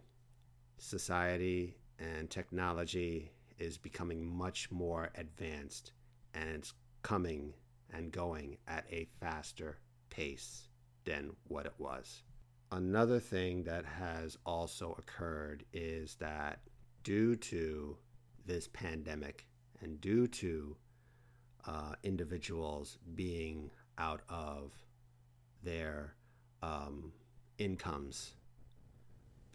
society 0.79 1.77
and 1.99 2.31
technology 2.31 3.31
is 3.59 3.79
becoming 3.79 4.25
much 4.25 4.71
more 4.71 5.11
advanced 5.15 5.93
and 6.35 6.49
it's 6.51 6.75
coming 7.03 7.55
and 7.93 8.13
going 8.13 8.57
at 8.69 8.85
a 8.91 9.07
faster 9.21 9.79
pace 10.11 10.69
than 11.05 11.31
what 11.49 11.67
it 11.67 11.75
was. 11.79 12.23
Another 12.73 13.21
thing 13.21 13.63
that 13.65 13.85
has 13.85 14.37
also 14.45 14.97
occurred 14.99 15.65
is 15.73 16.17
that 16.17 16.59
due 17.05 17.37
to 17.37 17.97
this 18.45 18.69
pandemic 18.69 19.47
and 19.81 20.01
due 20.01 20.27
to 20.27 20.77
uh, 21.67 21.95
individuals 22.03 22.99
being 23.15 23.71
out 23.99 24.23
of 24.29 24.73
their 25.63 26.15
um, 26.63 27.13
incomes, 27.59 28.35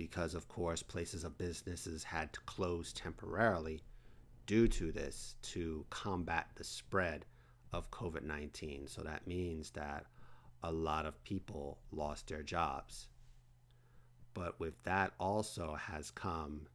because 0.01 0.33
of 0.33 0.47
course 0.47 0.81
places 0.81 1.23
of 1.23 1.37
businesses 1.37 2.03
had 2.03 2.33
to 2.33 2.39
close 2.47 2.91
temporarily 2.91 3.83
due 4.47 4.67
to 4.67 4.91
this 4.91 5.35
to 5.43 5.85
combat 5.91 6.47
the 6.55 6.63
spread 6.63 7.23
of 7.71 7.91
COVID 7.91 8.23
19. 8.23 8.87
So 8.87 9.03
that 9.03 9.27
means 9.27 9.69
that 9.71 10.07
a 10.63 10.71
lot 10.71 11.05
of 11.05 11.23
people 11.23 11.77
lost 11.91 12.27
their 12.27 12.41
jobs. 12.41 13.09
But 14.33 14.59
with 14.59 14.81
that 14.85 15.13
also 15.19 15.75
has 15.75 16.09
come 16.09 16.65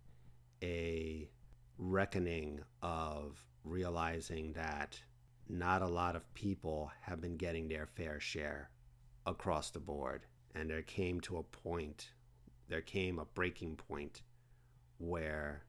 a 0.63 1.29
reckoning 1.77 2.61
of 2.81 3.45
realizing 3.65 4.53
that 4.53 5.01
not 5.49 5.83
a 5.83 5.89
lot 5.89 6.15
of 6.15 6.33
people 6.35 6.93
have 7.01 7.21
been 7.21 7.37
getting 7.37 7.67
their 7.67 7.87
fair 7.87 8.21
share 8.21 8.71
across 9.27 9.71
the 9.71 9.81
board. 9.81 10.27
And 10.55 10.71
there 10.71 10.83
came 10.83 11.21
to 11.23 11.39
a 11.39 11.43
point, 11.43 12.11
there 12.69 12.81
came 12.81 13.19
a 13.19 13.25
breaking 13.25 13.77
point 13.77 14.23
where 14.99 15.65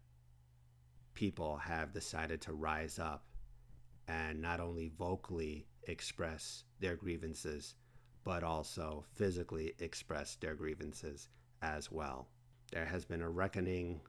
people 1.13 1.57
have 1.57 1.93
decided 1.93 2.41
to 2.41 2.53
rise 2.53 2.99
up 2.99 3.25
and 4.07 4.41
not 4.41 4.59
only 4.59 4.91
vocally 4.97 5.67
express 5.87 6.63
their 6.79 6.95
grievances, 6.95 7.75
but 8.23 8.43
also 8.43 9.05
physically 9.13 9.73
express 9.79 10.35
their 10.35 10.55
grievances 10.55 11.29
as 11.61 11.91
well. 11.91 12.27
There 12.71 12.85
has 12.85 13.05
been 13.05 13.21
a 13.21 13.29
reckoning 13.29 14.01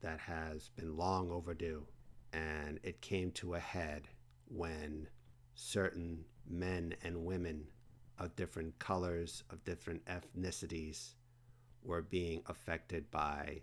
that 0.00 0.20
has 0.20 0.70
been 0.76 0.96
long 0.96 1.30
overdue, 1.30 1.86
and 2.32 2.78
it 2.82 3.00
came 3.00 3.30
to 3.32 3.54
a 3.54 3.60
head 3.60 4.08
when 4.48 5.08
certain 5.54 6.24
men 6.48 6.94
and 7.02 7.24
women 7.24 7.64
of 8.18 8.36
different 8.36 8.78
colors, 8.78 9.42
of 9.50 9.64
different 9.64 10.04
ethnicities, 10.06 11.14
were 11.84 12.02
being 12.02 12.42
affected 12.46 13.10
by 13.10 13.62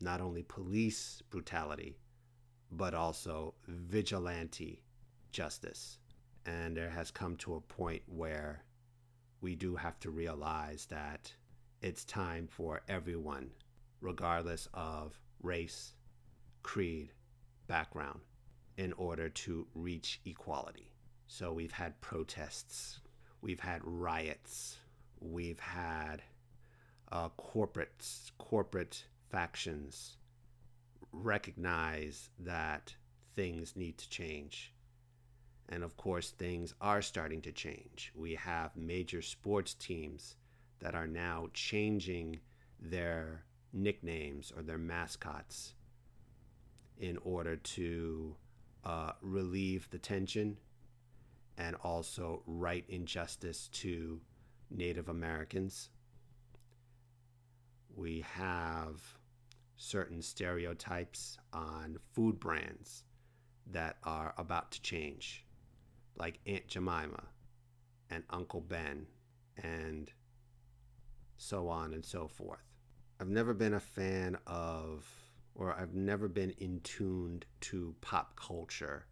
not 0.00 0.20
only 0.20 0.42
police 0.42 1.22
brutality, 1.30 1.96
but 2.70 2.94
also 2.94 3.54
vigilante 3.66 4.82
justice. 5.32 5.98
And 6.46 6.76
there 6.76 6.90
has 6.90 7.10
come 7.10 7.36
to 7.36 7.54
a 7.54 7.60
point 7.60 8.02
where 8.06 8.64
we 9.40 9.54
do 9.54 9.76
have 9.76 9.98
to 10.00 10.10
realize 10.10 10.86
that 10.86 11.32
it's 11.80 12.04
time 12.04 12.46
for 12.48 12.82
everyone, 12.88 13.50
regardless 14.00 14.68
of 14.74 15.18
race, 15.42 15.94
creed, 16.62 17.10
background 17.66 18.20
in 18.76 18.92
order 18.94 19.28
to 19.28 19.66
reach 19.74 20.20
equality. 20.24 20.92
So 21.26 21.52
we've 21.52 21.72
had 21.72 22.00
protests, 22.00 23.00
we've 23.40 23.60
had 23.60 23.80
riots, 23.84 24.78
we've 25.20 25.60
had 25.60 26.22
uh, 27.12 27.28
corporates, 27.38 28.30
corporate 28.38 29.04
factions 29.30 30.16
recognize 31.12 32.30
that 32.38 32.94
things 33.36 33.76
need 33.76 33.98
to 33.98 34.08
change. 34.08 34.72
And 35.68 35.84
of 35.84 35.96
course, 35.96 36.30
things 36.30 36.74
are 36.80 37.02
starting 37.02 37.42
to 37.42 37.52
change. 37.52 38.12
We 38.14 38.34
have 38.34 38.76
major 38.76 39.22
sports 39.22 39.74
teams 39.74 40.36
that 40.80 40.94
are 40.94 41.06
now 41.06 41.48
changing 41.52 42.40
their 42.80 43.44
nicknames 43.72 44.52
or 44.56 44.62
their 44.62 44.78
mascots 44.78 45.74
in 46.98 47.18
order 47.18 47.56
to 47.56 48.36
uh, 48.84 49.12
relieve 49.20 49.88
the 49.90 49.98
tension 49.98 50.56
and 51.58 51.76
also 51.84 52.42
right 52.46 52.84
injustice 52.88 53.68
to 53.68 54.20
Native 54.70 55.08
Americans. 55.08 55.90
We 57.94 58.24
have 58.34 59.00
certain 59.76 60.22
stereotypes 60.22 61.38
on 61.52 61.98
food 62.12 62.40
brands 62.40 63.04
that 63.70 63.96
are 64.04 64.34
about 64.38 64.72
to 64.72 64.82
change, 64.82 65.44
like 66.16 66.38
Aunt 66.46 66.66
Jemima 66.68 67.24
and 68.10 68.24
Uncle 68.30 68.60
Ben, 68.60 69.06
and 69.62 70.10
so 71.36 71.68
on 71.68 71.92
and 71.92 72.04
so 72.04 72.28
forth. 72.28 72.64
I've 73.20 73.28
never 73.28 73.54
been 73.54 73.74
a 73.74 73.80
fan 73.80 74.38
of, 74.46 75.06
or 75.54 75.74
I've 75.74 75.94
never 75.94 76.28
been 76.28 76.50
in 76.58 76.80
tuned 76.80 77.44
to 77.62 77.94
pop 78.00 78.36
culture. 78.36 79.06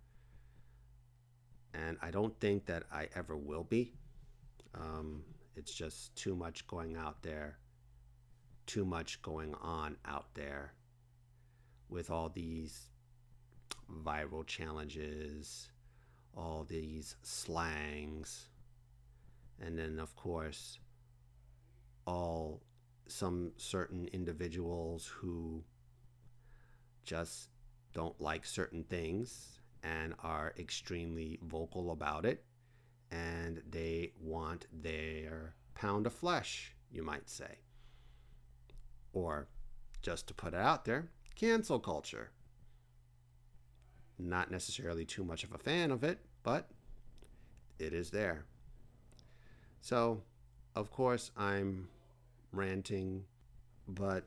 And 1.75 1.97
I 2.03 2.11
don't 2.11 2.39
think 2.41 2.67
that 2.67 2.85
I 2.93 3.09
ever 3.15 3.37
will 3.37 3.65
be. 3.65 3.93
Um, 4.75 5.23
it's 5.55 5.73
just 5.73 6.15
too 6.17 6.35
much 6.35 6.67
going 6.67 6.97
out 6.97 7.23
there, 7.23 7.59
too 8.71 8.85
much 8.85 9.21
going 9.21 9.53
on 9.61 9.97
out 10.07 10.33
there 10.35 10.73
with 11.89 12.09
all 12.09 12.29
these 12.29 12.89
viral 14.05 14.47
challenges, 14.47 15.73
all 16.37 16.65
these 16.69 17.17
slangs, 17.21 18.47
and 19.61 19.77
then, 19.77 19.99
of 19.99 20.15
course, 20.15 20.79
all 22.07 22.63
some 23.09 23.51
certain 23.57 24.09
individuals 24.13 25.11
who 25.17 25.65
just 27.03 27.49
don't 27.93 28.21
like 28.21 28.47
certain 28.47 28.85
things 28.85 29.59
and 29.83 30.15
are 30.23 30.55
extremely 30.57 31.41
vocal 31.43 31.91
about 31.91 32.25
it 32.25 32.45
and 33.11 33.63
they 33.69 34.13
want 34.21 34.67
their 34.73 35.57
pound 35.75 36.07
of 36.07 36.13
flesh, 36.13 36.77
you 36.93 37.03
might 37.03 37.29
say. 37.29 37.59
Or, 39.13 39.49
just 40.03 40.27
to 40.29 40.35
put 40.35 40.55
it 40.55 40.61
out 40.61 40.85
there, 40.85 41.11
cancel 41.35 41.79
culture. 41.79 42.31
Not 44.19 44.51
necessarily 44.51 45.05
too 45.05 45.25
much 45.25 45.45
of 45.45 45.53
a 45.53 45.59
fan 45.59 45.91
of 45.91 46.05
it, 46.05 46.19
but 46.43 46.69
it 47.79 47.93
is 47.93 48.11
there. 48.11 48.45
So, 49.81 50.23
of 50.77 50.91
course, 50.91 51.31
I'm 51.37 51.89
ranting, 52.53 53.25
but 53.89 54.25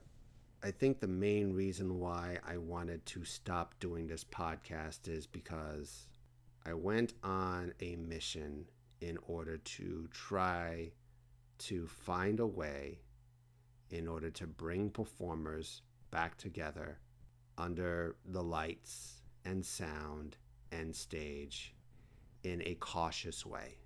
I 0.63 0.71
think 0.71 0.99
the 0.99 1.07
main 1.07 1.53
reason 1.53 1.99
why 1.99 2.39
I 2.47 2.57
wanted 2.57 3.05
to 3.07 3.25
stop 3.25 3.75
doing 3.79 4.07
this 4.07 4.23
podcast 4.23 5.07
is 5.07 5.27
because 5.27 6.07
I 6.65 6.73
went 6.73 7.13
on 7.23 7.73
a 7.81 7.97
mission 7.97 8.65
in 9.01 9.17
order 9.27 9.57
to 9.57 10.07
try 10.11 10.91
to 11.59 11.85
find 11.87 12.39
a 12.39 12.47
way 12.47 12.99
in 13.89 14.07
order 14.07 14.29
to 14.29 14.47
bring 14.47 14.89
performers 14.89 15.81
back 16.11 16.37
together 16.37 16.99
under 17.57 18.15
the 18.25 18.41
lights 18.41 19.21
and 19.45 19.65
sound 19.65 20.37
and 20.71 20.95
stage 20.95 21.73
in 22.43 22.61
a 22.65 22.75
cautious 22.75 23.45
way. 23.45 23.77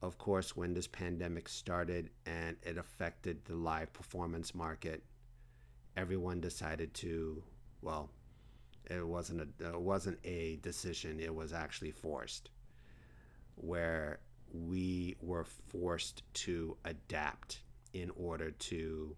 Of 0.00 0.18
course, 0.18 0.56
when 0.56 0.74
this 0.74 0.86
pandemic 0.86 1.48
started 1.48 2.10
and 2.24 2.56
it 2.62 2.78
affected 2.78 3.44
the 3.44 3.56
live 3.56 3.92
performance 3.92 4.54
market, 4.54 5.02
everyone 5.96 6.40
decided 6.40 6.94
to, 6.94 7.42
well, 7.82 8.10
it 8.88 9.06
wasn't 9.06 9.40
a 9.60 9.68
it 9.68 9.80
wasn't 9.80 10.18
a 10.24 10.56
decision, 10.62 11.18
it 11.20 11.34
was 11.34 11.52
actually 11.52 11.90
forced 11.90 12.50
where 13.56 14.20
we 14.52 15.16
were 15.20 15.44
forced 15.44 16.22
to 16.32 16.76
adapt 16.84 17.60
in 17.92 18.10
order 18.16 18.50
to 18.50 19.16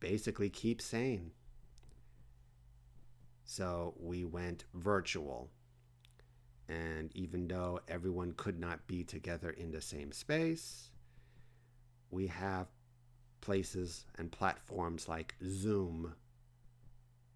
basically 0.00 0.50
keep 0.50 0.80
sane. 0.80 1.30
So 3.44 3.94
we 3.98 4.24
went 4.24 4.64
virtual 4.74 5.50
and 6.68 7.10
even 7.14 7.48
though 7.48 7.80
everyone 7.88 8.32
could 8.36 8.58
not 8.58 8.86
be 8.86 9.04
together 9.04 9.50
in 9.50 9.70
the 9.70 9.80
same 9.80 10.12
space, 10.12 10.90
we 12.10 12.26
have 12.28 12.68
places 13.40 14.06
and 14.18 14.30
platforms 14.30 15.08
like 15.08 15.34
Zoom 15.44 16.14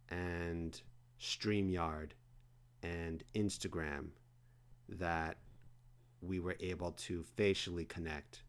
and 0.09 0.81
StreamYard 1.21 2.11
and 2.83 3.25
Instagram 3.35 4.09
that 4.89 5.37
we 6.21 6.41
were 6.41 6.57
able 6.61 6.93
to 6.93 7.23
facially 7.37 7.85
connect. 7.85 8.43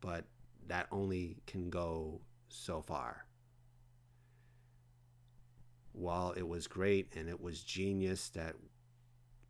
But 0.00 0.24
that 0.66 0.86
only 0.90 1.38
can 1.46 1.70
go 1.70 2.20
so 2.48 2.80
far. 2.80 3.24
While 5.92 6.32
it 6.32 6.46
was 6.46 6.66
great 6.66 7.14
and 7.16 7.28
it 7.28 7.40
was 7.40 7.62
genius 7.62 8.28
that 8.30 8.54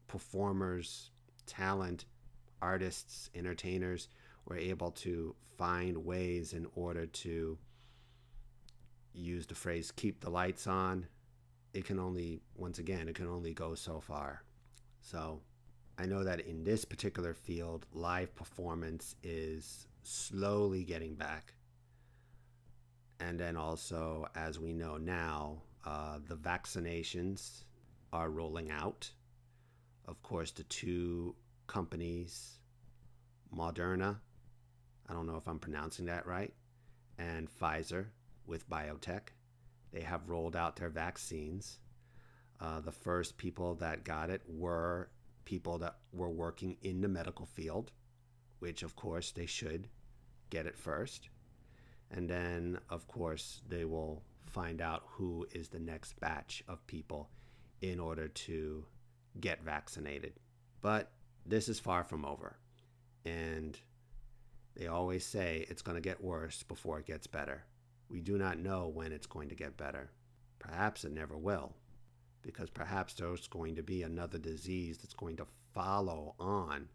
performers, 0.07 1.11
talent, 1.47 2.07
artists, 2.63 3.31
entertainers 3.35 4.09
were 4.47 4.57
able 4.57 4.91
to 4.91 5.35
find 5.59 6.05
ways 6.05 6.53
in 6.53 6.67
order 6.75 7.07
to 7.07 7.59
use 9.13 9.47
the 9.47 9.55
phrase 9.55 9.91
keep 9.91 10.21
the 10.21 10.31
lights 10.31 10.67
on. 10.67 11.07
It 11.75 11.85
can 11.85 11.99
only, 11.99 12.41
once 12.55 12.79
again, 12.79 13.09
it 13.09 13.15
can 13.15 13.29
only 13.29 13.53
go 13.53 13.75
so 13.75 14.01
far. 14.01 14.43
So 15.03 15.43
I 15.99 16.07
know 16.07 16.25
that 16.25 16.41
in 16.41 16.65
this 16.65 16.85
particular 16.85 17.35
field, 17.35 17.87
live 17.93 18.35
performance 18.35 19.17
is 19.23 19.87
slowly 20.03 20.85
getting 20.85 21.15
back. 21.15 21.55
And 23.21 23.39
then 23.39 23.57
also, 23.57 24.29
as 24.35 24.61
we 24.61 24.73
know 24.73 24.97
now, 24.97 25.63
uh, 25.85 26.19
the 26.27 26.37
vaccinations 26.37 27.65
are 28.13 28.31
rolling 28.31 28.71
out 28.71 29.11
of 30.09 30.23
course, 30.23 30.51
the 30.51 30.63
two 30.65 31.35
companies, 31.67 32.61
Moderna, 33.55 34.17
I 35.07 35.13
don't 35.13 35.27
know 35.27 35.37
if 35.37 35.47
I'm 35.47 35.59
pronouncing 35.59 36.07
that 36.07 36.27
right, 36.27 36.53
and 37.19 37.47
Pfizer 37.47 38.07
with 38.47 38.69
BioNTech. 38.71 39.29
They 39.93 40.01
have 40.01 40.31
rolled 40.31 40.57
out 40.57 40.77
their 40.77 40.89
vaccines. 40.89 41.79
Uh, 42.59 42.81
the 42.81 42.93
first 42.93 43.37
people 43.37 43.75
that 43.77 44.05
got 44.05 44.31
it 44.31 44.41
were 44.49 45.11
people 45.49 45.79
that 45.79 45.97
were 46.13 46.29
working 46.29 46.77
in 46.83 47.01
the 47.01 47.09
medical 47.09 47.47
field, 47.47 47.91
which 48.59 48.83
of 48.83 48.95
course 48.95 49.31
they 49.31 49.47
should 49.47 49.89
get 50.51 50.67
it 50.67 50.77
first. 50.77 51.31
And 52.11 52.29
then, 52.29 52.79
of 52.91 53.09
course, 53.09 53.63
they 53.67 53.87
will 53.87 54.23
find 54.45 54.83
out 54.83 55.05
who 55.07 55.47
is 55.53 55.69
the 55.69 55.79
next 55.79 56.21
batch 56.21 56.63
of 56.69 56.87
people 56.87 57.31
in 57.81 57.99
order 57.99 58.29
to 58.29 58.85
get 59.41 59.65
vaccinated. 59.65 60.35
But 60.83 61.13
this 61.47 61.67
is 61.67 61.81
far 61.81 62.05
from 62.05 62.27
over. 62.27 62.59
And 63.25 63.79
they 64.77 64.87
always 64.87 65.25
say 65.25 65.65
it's 65.71 65.83
going 65.83 65.97
to 65.97 66.03
get 66.03 66.23
worse 66.23 66.63
before 66.63 66.99
it 66.99 67.07
gets 67.07 67.27
better. 67.27 67.65
We 68.11 68.21
do 68.21 68.37
not 68.37 68.59
know 68.59 68.89
when 68.89 69.13
it's 69.13 69.27
going 69.27 69.49
to 69.49 69.55
get 69.55 69.79
better. 69.79 70.11
Perhaps 70.59 71.05
it 71.05 71.13
never 71.13 71.39
will, 71.39 71.75
because 72.43 72.71
perhaps 72.71 73.15
there's 73.15 73.49
going 73.49 73.75
to 73.77 73.83
be 73.83 74.03
another 74.03 74.39
disease 74.39 74.99
that's 74.99 75.15
going 75.15 75.37
to 75.37 75.47
follow 75.75 76.35
on 76.39 76.89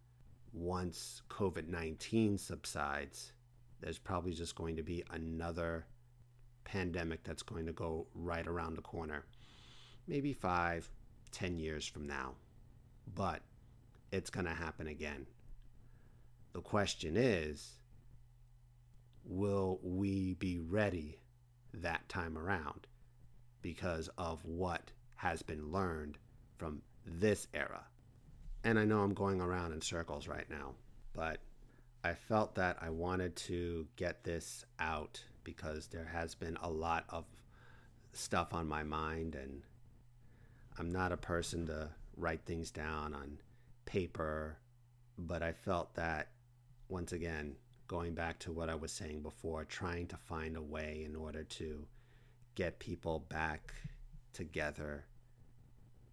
once 0.54 1.22
COVID 1.30 1.68
19 1.68 2.38
subsides. 2.38 3.34
There's 3.82 3.98
probably 3.98 4.34
just 4.34 4.56
going 4.56 4.76
to 4.78 4.84
be 4.84 5.04
another 5.12 5.86
pandemic 6.64 7.24
that's 7.24 7.44
going 7.44 7.66
to 7.66 7.74
go 7.74 8.08
right 8.16 8.48
around 8.48 8.78
the 8.78 8.82
corner. 8.82 9.26
Maybe 10.08 10.34
five, 10.34 10.90
10 11.32 11.58
years 11.58 11.86
from 11.86 12.08
now. 12.08 12.34
But 13.16 13.42
it's 14.12 14.30
going 14.30 14.46
to 14.46 14.54
happen 14.54 14.88
again. 14.88 15.28
The 16.54 16.62
question 16.62 17.18
is 17.18 17.80
will 19.26 19.80
we 19.82 20.34
be 20.36 20.60
ready 20.60 21.18
that 21.74 22.08
time 22.10 22.38
around? 22.38 22.88
because 23.64 24.10
of 24.20 24.46
what 24.46 24.92
has 25.24 25.42
been 25.42 25.72
learned 25.72 26.18
from 26.58 26.82
this 27.06 27.48
era. 27.54 27.86
And 28.66 28.78
I 28.78 28.84
know 28.84 29.00
I'm 29.00 29.14
going 29.14 29.40
around 29.40 29.72
in 29.72 29.80
circles 29.80 30.28
right 30.28 30.50
now, 30.50 30.74
but 31.14 31.40
I 32.04 32.14
felt 32.14 32.56
that 32.56 32.78
I 32.82 32.90
wanted 32.90 33.38
to 33.38 33.88
get 33.96 34.26
this 34.26 34.66
out 34.80 35.24
because 35.46 35.88
there 35.88 36.10
has 36.12 36.36
been 36.36 36.58
a 36.62 36.70
lot 36.70 37.06
of 37.08 37.24
stuff 38.12 38.54
on 38.54 38.68
my 38.68 38.84
mind, 38.84 39.36
and 39.36 39.62
I'm 40.78 40.92
not 40.92 41.14
a 41.14 41.18
person 41.18 41.68
to 41.68 41.90
write 42.18 42.42
things 42.46 42.70
down 42.70 43.14
on 43.14 43.38
paper. 43.86 44.58
But 45.18 45.42
I 45.42 45.54
felt 45.54 45.96
that, 45.96 46.32
once 46.90 47.14
again, 47.14 47.56
going 47.88 48.14
back 48.14 48.40
to 48.40 48.52
what 48.52 48.70
I 48.70 48.76
was 48.76 48.92
saying 48.92 49.22
before, 49.22 49.64
trying 49.64 50.08
to 50.08 50.18
find 50.18 50.58
a 50.58 50.62
way 50.62 51.04
in 51.06 51.16
order 51.16 51.46
to 51.46 51.86
get 52.56 52.80
people 52.80 53.20
back 53.30 53.74
together 54.34 55.06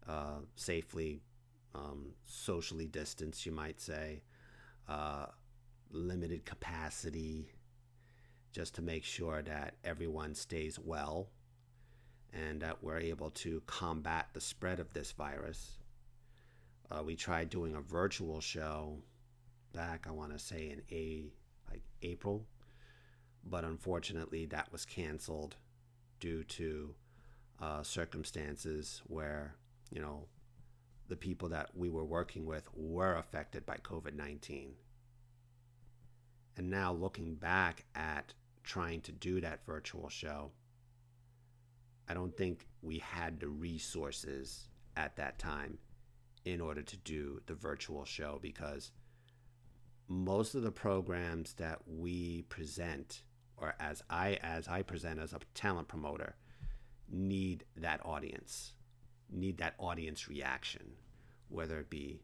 uh, 0.09 0.41
safely, 0.57 1.21
um, 1.75 2.13
socially 2.25 2.87
distanced, 2.87 3.47
you 3.47 3.53
might 3.53 3.81
say, 3.81 4.23
uh, 4.89 5.27
limited 5.91 6.45
capacity, 6.45 7.53
just 8.53 8.75
to 8.75 8.83
make 8.83 9.05
sure 9.05 9.43
that 9.43 9.75
everyone 9.85 10.35
stays 10.35 10.79
well 10.79 11.29
and 12.33 12.61
that 12.61 12.83
we're 12.83 12.99
able 12.99 13.31
to 13.31 13.63
combat 13.67 14.29
the 14.33 14.41
spread 14.41 14.81
of 14.81 14.93
this 14.93 15.13
virus. 15.13 15.79
Uh, 16.91 17.03
we 17.03 17.15
tried 17.15 17.51
doing 17.51 17.75
a 17.75 17.81
virtual 17.81 18.41
show 18.41 18.99
back, 19.73 20.07
I 20.09 20.11
want 20.11 20.33
to 20.33 20.39
say, 20.39 20.71
in 20.71 20.83
a 20.91 21.33
like 21.71 21.83
April, 22.03 22.47
but 23.45 23.65
unfortunately 23.65 24.47
that 24.47 24.73
was 24.73 24.85
canceled 24.85 25.57
due 26.19 26.43
to 26.45 26.95
uh, 27.61 27.83
circumstances 27.83 29.03
where 29.07 29.55
you 29.91 30.01
know 30.01 30.27
the 31.09 31.17
people 31.17 31.49
that 31.49 31.71
we 31.75 31.89
were 31.89 32.05
working 32.05 32.47
with 32.47 32.69
were 32.75 33.17
affected 33.17 33.67
by 33.67 33.77
COVID 33.83 34.15
nineteen. 34.15 34.73
And 36.57 36.71
now 36.71 36.93
looking 36.93 37.35
back 37.37 37.85
at 37.95 38.35
trying 38.65 39.01
to 39.03 39.13
do 39.13 39.41
that 39.41 39.65
virtual 39.65 40.09
show, 40.09 40.51
I 42.09 42.15
don't 42.15 42.37
think 42.37 42.67
we 42.83 42.99
had 42.99 43.41
the 43.41 43.49
resources 43.49 44.69
at 44.97 45.17
that 45.17 45.39
time 45.39 45.79
in 46.45 46.61
order 46.61 46.83
to 46.83 46.97
do 46.99 47.41
the 47.47 47.55
virtual 47.55 48.05
show 48.05 48.39
because 48.43 48.93
most 50.09 50.55
of 50.55 50.63
the 50.63 50.73
programs 50.73 51.55
that 51.55 51.79
we 51.87 52.43
present 52.43 53.23
or 53.57 53.75
as 53.79 54.03
I 54.11 54.39
as 54.43 54.67
I 54.67 54.83
present 54.83 55.21
as 55.21 55.33
a 55.33 55.39
talent 55.55 55.89
promoter 55.89 56.35
need 57.09 57.65
that 57.77 58.05
audience 58.05 58.73
need 59.33 59.59
that 59.59 59.75
audience 59.79 60.29
reaction 60.29 60.83
whether 61.49 61.79
it 61.79 61.91
be 61.91 62.21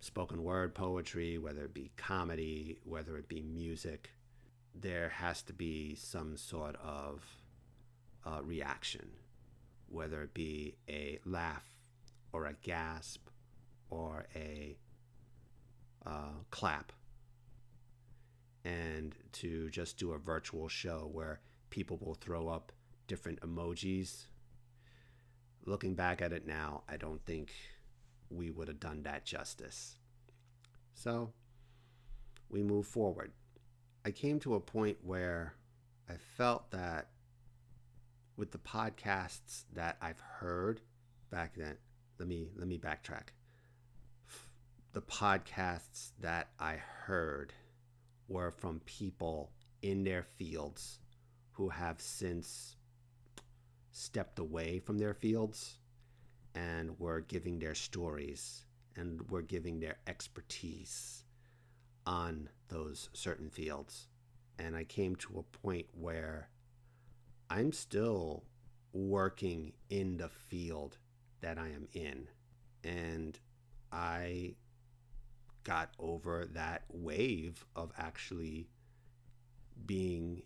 spoken 0.00 0.42
word 0.42 0.74
poetry 0.74 1.38
whether 1.38 1.64
it 1.64 1.74
be 1.74 1.90
comedy 1.96 2.78
whether 2.84 3.16
it 3.16 3.28
be 3.28 3.42
music 3.42 4.10
there 4.74 5.08
has 5.08 5.42
to 5.42 5.52
be 5.52 5.94
some 5.94 6.36
sort 6.36 6.76
of 6.76 7.22
uh, 8.26 8.42
reaction 8.42 9.08
whether 9.88 10.22
it 10.22 10.34
be 10.34 10.74
a 10.88 11.18
laugh 11.24 11.64
or 12.32 12.46
a 12.46 12.54
gasp 12.62 13.28
or 13.90 14.26
a 14.34 14.76
uh, 16.04 16.42
clap 16.50 16.92
and 18.64 19.14
to 19.32 19.68
just 19.70 19.98
do 19.98 20.12
a 20.12 20.18
virtual 20.18 20.68
show 20.68 21.08
where 21.12 21.40
people 21.70 21.98
will 22.00 22.14
throw 22.14 22.48
up 22.48 22.72
different 23.06 23.40
emojis. 23.40 24.26
Looking 25.66 25.94
back 25.94 26.20
at 26.20 26.32
it 26.32 26.46
now, 26.46 26.82
I 26.88 26.96
don't 26.96 27.24
think 27.24 27.52
we 28.30 28.50
would 28.50 28.68
have 28.68 28.80
done 28.80 29.02
that 29.04 29.24
justice. 29.24 29.96
So 30.94 31.32
we 32.50 32.62
move 32.62 32.86
forward. 32.86 33.32
I 34.04 34.10
came 34.10 34.38
to 34.40 34.54
a 34.54 34.60
point 34.60 34.98
where 35.02 35.54
I 36.08 36.14
felt 36.36 36.70
that 36.70 37.08
with 38.36 38.50
the 38.50 38.58
podcasts 38.58 39.64
that 39.72 39.96
I've 40.02 40.20
heard 40.20 40.80
back 41.30 41.54
then, 41.56 41.76
let 42.18 42.28
me 42.28 42.48
let 42.56 42.68
me 42.68 42.78
backtrack. 42.78 43.28
The 44.92 45.02
podcasts 45.02 46.10
that 46.20 46.50
I 46.60 46.74
heard 46.74 47.52
were 48.28 48.50
from 48.50 48.80
people 48.84 49.50
in 49.82 50.04
their 50.04 50.22
fields 50.22 50.98
who 51.52 51.68
have 51.70 52.00
since 52.00 52.76
stepped 53.94 54.40
away 54.40 54.80
from 54.80 54.98
their 54.98 55.14
fields 55.14 55.78
and 56.54 56.98
were 56.98 57.20
giving 57.20 57.60
their 57.60 57.76
stories 57.76 58.64
and 58.96 59.30
were 59.30 59.42
giving 59.42 59.78
their 59.78 59.96
expertise 60.06 61.22
on 62.04 62.48
those 62.68 63.08
certain 63.12 63.48
fields. 63.48 64.08
And 64.58 64.76
I 64.76 64.82
came 64.82 65.14
to 65.16 65.38
a 65.38 65.58
point 65.58 65.86
where 65.92 66.48
I'm 67.48 67.72
still 67.72 68.42
working 68.92 69.72
in 69.90 70.16
the 70.16 70.28
field 70.28 70.98
that 71.40 71.56
I 71.56 71.68
am 71.68 71.86
in. 71.92 72.28
And 72.82 73.38
I 73.92 74.54
got 75.62 75.90
over 76.00 76.46
that 76.52 76.82
wave 76.88 77.64
of 77.76 77.92
actually 77.96 78.68
being 79.86 80.42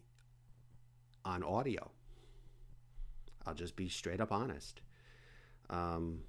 on 1.25 1.43
audio. 1.43 1.91
I'll 3.49 3.55
just 3.55 3.77
be 3.77 3.89
straight 3.89 4.21
up 4.21 4.31
honest. 4.31 4.83
Um, 5.71 6.21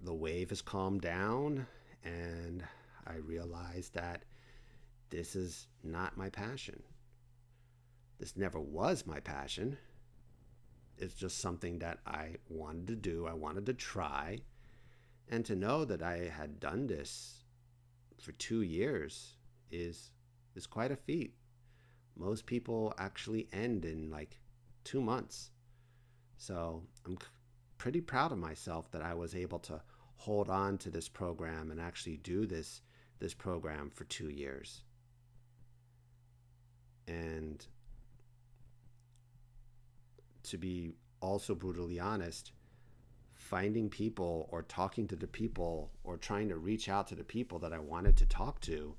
the 0.00 0.14
wave 0.14 0.50
has 0.50 0.62
calmed 0.62 1.00
down, 1.00 1.66
and 2.04 2.62
I 3.06 3.16
realized 3.16 3.94
that 3.94 4.24
this 5.10 5.34
is 5.34 5.66
not 5.82 6.16
my 6.16 6.30
passion. 6.30 6.80
This 8.20 8.36
never 8.36 8.60
was 8.60 9.04
my 9.04 9.18
passion. 9.18 9.76
It's 10.96 11.14
just 11.14 11.40
something 11.40 11.80
that 11.80 11.98
I 12.06 12.36
wanted 12.48 12.86
to 12.86 12.96
do, 12.96 13.26
I 13.26 13.34
wanted 13.34 13.66
to 13.66 13.74
try 13.74 14.38
and 15.28 15.44
to 15.44 15.56
know 15.56 15.84
that 15.84 16.02
I 16.02 16.30
had 16.32 16.60
done 16.60 16.86
this 16.86 17.42
for 18.20 18.30
two 18.32 18.62
years 18.62 19.34
is 19.72 20.12
is 20.54 20.66
quite 20.68 20.92
a 20.92 20.96
feat. 20.96 21.34
Most 22.16 22.46
people 22.46 22.94
actually 22.96 23.48
end 23.52 23.84
in 23.84 24.08
like 24.08 24.38
two 24.86 25.00
months. 25.00 25.50
So 26.38 26.84
I'm 27.04 27.18
pretty 27.76 28.00
proud 28.00 28.32
of 28.32 28.38
myself 28.38 28.90
that 28.92 29.02
I 29.02 29.14
was 29.14 29.34
able 29.34 29.58
to 29.60 29.82
hold 30.16 30.48
on 30.48 30.78
to 30.78 30.90
this 30.90 31.08
program 31.08 31.70
and 31.70 31.80
actually 31.80 32.16
do 32.18 32.46
this 32.46 32.80
this 33.18 33.34
program 33.34 33.90
for 33.90 34.04
two 34.04 34.28
years. 34.28 34.82
And 37.08 37.66
to 40.44 40.58
be 40.58 40.92
also 41.20 41.54
brutally 41.54 41.98
honest, 41.98 42.52
finding 43.34 43.88
people 43.88 44.48
or 44.52 44.62
talking 44.62 45.08
to 45.08 45.16
the 45.16 45.26
people 45.26 45.90
or 46.04 46.16
trying 46.16 46.48
to 46.48 46.56
reach 46.56 46.88
out 46.88 47.06
to 47.08 47.14
the 47.14 47.24
people 47.24 47.58
that 47.60 47.72
I 47.72 47.78
wanted 47.78 48.16
to 48.18 48.26
talk 48.26 48.60
to 48.62 48.94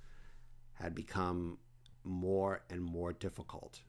had 0.74 0.96
become 0.96 1.60
more 2.04 2.62
and 2.70 2.82
more 2.82 3.14
difficult. 3.14 3.82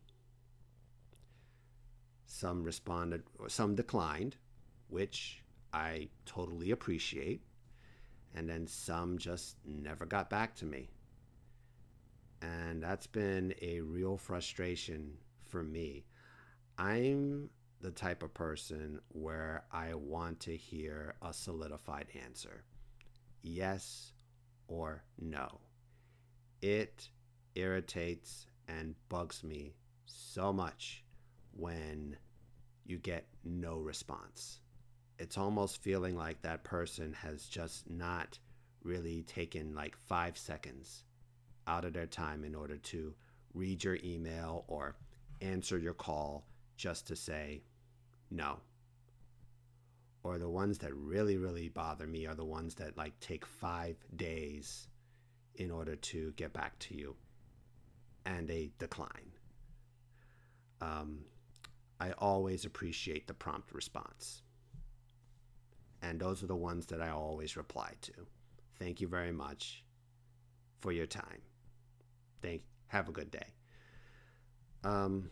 Some 2.29 2.62
responded, 2.62 3.25
some 3.49 3.75
declined, 3.75 4.37
which 4.88 5.43
I 5.73 6.09
totally 6.27 6.71
appreciate. 6.71 7.41
And 8.35 8.49
then 8.49 8.67
some 8.67 9.19
just 9.19 9.57
never 9.64 10.07
got 10.07 10.31
back 10.31 10.55
to 10.57 10.67
me. 10.67 10.91
And 12.43 12.83
that's 12.83 13.07
been 13.07 13.55
a 13.61 13.81
real 13.81 14.17
frustration 14.17 15.14
for 15.47 15.62
me. 15.62 16.05
I'm 16.77 17.51
the 17.81 17.91
type 17.91 18.23
of 18.23 18.35
person 18.35 19.01
where 19.09 19.64
I 19.73 19.95
want 19.95 20.41
to 20.41 20.57
hear 20.57 21.14
a 21.23 21.33
solidified 21.33 22.07
answer 22.23 22.62
yes 23.43 24.12
or 24.67 25.03
no. 25.19 25.61
It 26.61 27.09
irritates 27.55 28.47
and 28.69 28.95
bugs 29.09 29.43
me 29.43 29.75
so 30.05 30.53
much 30.53 31.05
when 31.59 32.16
you 32.87 32.99
get 32.99 33.27
no 33.44 33.79
response. 33.79 34.61
It's 35.18 35.37
almost 35.37 35.83
feeling 35.83 36.16
like 36.16 36.40
that 36.42 36.64
person 36.64 37.12
has 37.12 37.47
just 37.47 37.90
not 37.90 38.38
really 38.85 39.23
taken 39.23 39.75
like 39.75 39.97
five 39.97 40.38
seconds 40.38 41.05
out 41.66 41.85
of 41.85 41.92
their 41.92 42.07
time 42.07 42.44
in 42.44 42.55
order 42.55 42.77
to 42.77 43.14
read 43.53 43.83
your 43.83 43.99
email 44.05 44.64
or 44.68 44.97
answer 45.42 45.77
your 45.79 45.94
call 45.94 46.47
just 46.77 47.07
to 47.09 47.16
say 47.16 47.62
no. 48.31 48.59
Or 50.23 50.38
the 50.38 50.49
ones 50.49 50.79
that 50.79 50.94
really, 50.94 51.37
really 51.37 51.68
bother 51.68 52.07
me 52.07 52.27
are 52.27 52.35
the 52.35 52.44
ones 52.44 52.77
that 52.77 52.97
like 52.97 53.18
take 53.21 53.44
five 53.44 53.97
days 54.14 54.88
in 55.57 55.71
order 55.71 55.97
to 55.97 56.33
get 56.37 56.53
back 56.53 56.79
to 56.79 56.94
you 56.94 57.16
and 58.25 58.47
they 58.47 58.71
decline. 58.79 59.33
Um, 60.81 61.25
I 62.01 62.13
always 62.13 62.65
appreciate 62.65 63.27
the 63.27 63.35
prompt 63.35 63.73
response. 63.73 64.43
And 66.01 66.21
those 66.21 66.43
are 66.43 66.47
the 66.47 66.57
ones 66.57 66.87
that 66.87 67.03
I 67.03 67.11
always 67.11 67.57
reply 67.57 67.95
to. 68.03 68.13
Thank 68.79 69.01
you 69.01 69.09
very 69.09 69.33
much 69.33 69.85
for 70.79 70.93
your 70.93 71.07
time. 71.07 71.43
Thank 72.41 72.63
have 72.89 73.09
a 73.09 73.13
good 73.13 73.31
day. 73.31 73.55
Um 74.85 75.31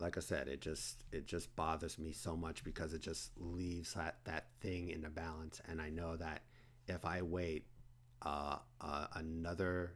like 0.00 0.16
I 0.16 0.20
said, 0.20 0.48
it 0.48 0.60
just 0.60 1.04
it 1.12 1.26
just 1.26 1.54
bothers 1.56 1.98
me 1.98 2.12
so 2.12 2.36
much 2.36 2.64
because 2.64 2.94
it 2.94 3.00
just 3.00 3.32
leaves 3.36 3.94
that 3.94 4.18
that 4.24 4.46
thing 4.60 4.90
in 4.90 5.02
the 5.02 5.10
balance 5.10 5.60
and 5.68 5.82
I 5.82 5.90
know 5.90 6.16
that 6.16 6.42
if 6.86 7.04
I 7.04 7.22
wait 7.22 7.66
uh, 8.22 8.56
uh, 8.80 9.06
another 9.14 9.92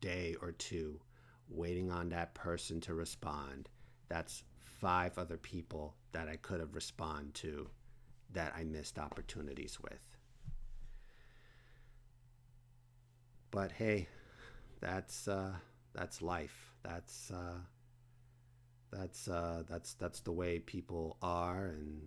day 0.00 0.36
or 0.40 0.52
two 0.52 1.00
waiting 1.48 1.90
on 1.90 2.08
that 2.08 2.34
person 2.34 2.80
to 2.80 2.94
respond, 2.94 3.68
that's 4.12 4.44
five 4.78 5.16
other 5.16 5.38
people 5.38 5.94
that 6.12 6.28
I 6.28 6.36
could 6.36 6.60
have 6.60 6.74
responded 6.74 7.32
to 7.36 7.70
that 8.34 8.52
I 8.54 8.62
missed 8.62 8.98
opportunities 8.98 9.80
with. 9.80 10.06
But 13.50 13.72
hey, 13.72 14.08
that's 14.80 15.28
uh, 15.28 15.54
that's 15.94 16.20
life. 16.20 16.74
That's 16.82 17.30
uh, 17.30 17.60
that's 18.90 19.28
uh, 19.28 19.62
that's 19.66 19.94
that's 19.94 20.20
the 20.20 20.32
way 20.32 20.58
people 20.58 21.16
are, 21.22 21.68
and 21.68 22.02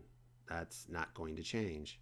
that's 0.48 0.86
not 0.88 1.12
going 1.16 1.36
to 1.38 1.44
change. 1.44 2.00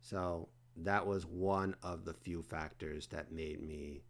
So 0.00 0.48
that 0.76 1.04
was 1.04 1.26
one 1.26 1.74
of 1.82 2.04
the 2.04 2.14
few 2.14 2.42
factors 2.42 3.08
that 3.08 3.32
made 3.32 3.60
me 3.60 4.04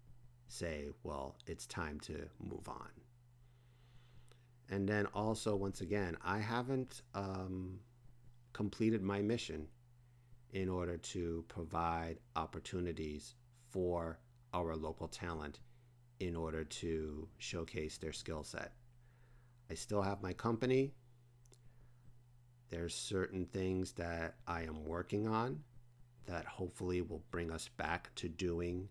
say, 0.49 0.91
well, 1.03 1.37
it's 1.47 1.67
time 1.67 1.99
to 2.01 2.29
move 2.41 2.69
on. 2.69 3.08
And 4.71 4.89
then 4.89 5.07
also, 5.15 5.57
once 5.57 5.81
again, 5.81 6.17
I 6.23 6.39
haven't 6.39 7.03
um, 7.15 7.81
completed 8.53 9.03
my 9.03 9.23
mission 9.23 9.67
in 10.53 10.69
order 10.69 10.97
to 10.97 11.45
provide 11.49 12.19
opportunities 12.37 13.35
for 13.71 14.19
our 14.53 14.77
local 14.77 15.09
talent 15.09 15.61
in 16.21 16.35
order 16.35 16.65
to 16.65 17.29
showcase 17.39 17.99
their 17.99 18.13
skill 18.13 18.43
set. 18.43 18.73
I 19.71 19.75
still 19.75 20.03
have 20.03 20.23
my 20.23 20.33
company. 20.33 20.93
There's 22.71 22.95
certain 22.95 23.47
things 23.47 23.93
that 23.93 24.37
I 24.47 24.63
am 24.63 24.85
working 24.85 25.27
on 25.27 25.61
that 26.27 26.45
hopefully 26.45 27.01
will 27.01 27.23
bring 27.31 27.51
us 27.51 27.69
back 27.69 28.15
to 28.17 28.29
doing 28.29 28.89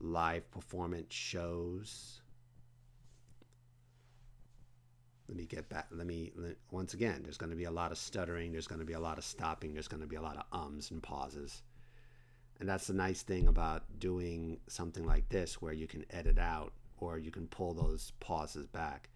live 0.00 0.50
performance 0.50 1.14
shows. 1.14 2.20
Let 5.28 5.36
me 5.36 5.44
get 5.44 5.68
back. 5.68 5.86
Let 5.90 6.06
me, 6.06 6.32
let, 6.36 6.56
once 6.70 6.94
again, 6.94 7.20
there's 7.22 7.38
going 7.38 7.50
to 7.50 7.56
be 7.56 7.64
a 7.64 7.70
lot 7.70 7.92
of 7.92 7.98
stuttering. 7.98 8.52
There's 8.52 8.66
going 8.66 8.80
to 8.80 8.86
be 8.86 8.92
a 8.92 9.00
lot 9.00 9.18
of 9.18 9.24
stopping. 9.24 9.72
There's 9.72 9.88
going 9.88 10.02
to 10.02 10.06
be 10.06 10.16
a 10.16 10.22
lot 10.22 10.36
of 10.36 10.44
ums 10.52 10.90
and 10.90 11.02
pauses. 11.02 11.62
And 12.60 12.68
that's 12.68 12.86
the 12.86 12.94
nice 12.94 13.22
thing 13.22 13.48
about 13.48 13.84
doing 13.98 14.58
something 14.68 15.04
like 15.04 15.28
this 15.28 15.60
where 15.60 15.72
you 15.72 15.86
can 15.86 16.04
edit 16.10 16.38
out 16.38 16.72
or 16.98 17.18
you 17.18 17.30
can 17.30 17.46
pull 17.46 17.74
those 17.74 18.12
pauses 18.20 18.66
back. 18.66 19.08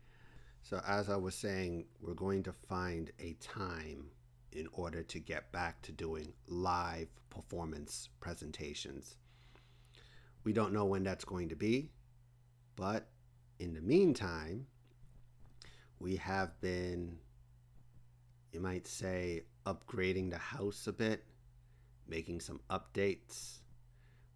So, 0.62 0.81
as 0.87 1.09
I 1.09 1.16
was 1.16 1.35
saying, 1.35 1.87
we're 2.01 2.14
going 2.14 2.42
to 2.42 2.53
find 2.53 3.11
a 3.21 3.35
time 3.35 4.11
in 4.53 4.66
order 4.73 5.03
to 5.03 5.18
get 5.18 5.53
back 5.53 5.81
to 5.83 5.92
doing 5.92 6.33
live 6.47 7.09
performance 7.31 8.09
presentations. 8.21 9.16
We 10.44 10.53
don't 10.53 10.73
know 10.73 10.85
when 10.85 11.05
that's 11.05 11.25
going 11.25 11.49
to 11.51 11.57
be, 11.57 11.90
but 12.77 13.09
in 13.59 13.75
the 13.75 13.81
meantime, 13.81 14.66
we 16.00 16.16
have 16.16 16.61
been, 16.61 17.18
you 18.52 18.61
might 18.61 18.87
say, 18.87 19.42
upgrading 19.66 20.30
the 20.30 20.38
house 20.38 20.87
a 20.87 20.92
bit, 20.92 21.24
making 22.06 22.40
some 22.40 22.61
updates. 22.70 23.58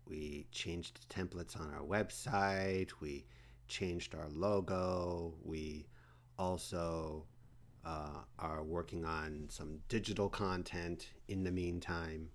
We 0.07 0.47
changed 0.51 1.01
the 1.01 1.15
templates 1.15 1.59
on 1.59 1.73
our 1.73 1.83
website, 1.83 2.91
we 3.01 3.25
changed 3.69 4.15
our 4.15 4.29
logo, 4.29 5.35
we 5.43 5.87
also 6.39 7.25
uh, 7.85 8.23
are 8.39 8.65
working 8.65 9.05
on 9.05 9.47
some 9.49 9.79
digital 9.89 10.29
content 10.29 11.11
in 11.29 11.45
the 11.45 11.51
meantime, 11.53 12.29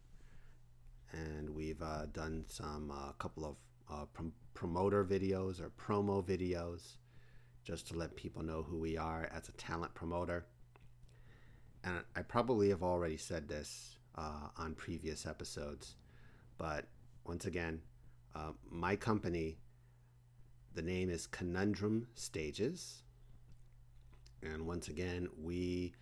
and 1.11 1.49
we've 1.49 1.81
uh, 1.81 2.05
done 2.13 2.45
some 2.47 2.91
a 2.91 3.09
uh, 3.09 3.11
couple 3.13 3.45
of 3.45 3.55
uh, 3.91 4.05
prom- 4.13 4.33
promoter 4.53 5.03
videos 5.03 5.61
or 5.61 5.69
promo 5.71 6.23
videos 6.23 6.95
just 7.67 7.88
to 7.89 7.97
let 7.97 8.15
people 8.15 8.41
know 8.41 8.63
who 8.63 8.77
we 8.77 8.97
are 8.97 9.30
as 9.34 9.49
a 9.49 9.51
talent 9.53 9.93
promoter. 9.93 10.45
And 11.84 11.99
I 12.15 12.21
probably 12.21 12.69
have 12.69 12.82
already 12.82 13.17
said 13.17 13.47
this 13.47 13.97
uh, 14.15 14.47
on 14.58 14.73
previous 14.75 15.25
episodes, 15.25 15.95
but 16.58 16.86
once 17.25 17.45
again, 17.45 17.82
uh, 18.34 18.51
my 18.71 18.95
company, 18.95 19.58
the 20.75 20.82
name 20.82 21.10
is 21.10 21.27
Conundrum 21.27 22.08
Stages 22.15 23.03
and 24.43 24.65
once 24.65 24.88
again, 24.88 25.27
we 25.41 25.93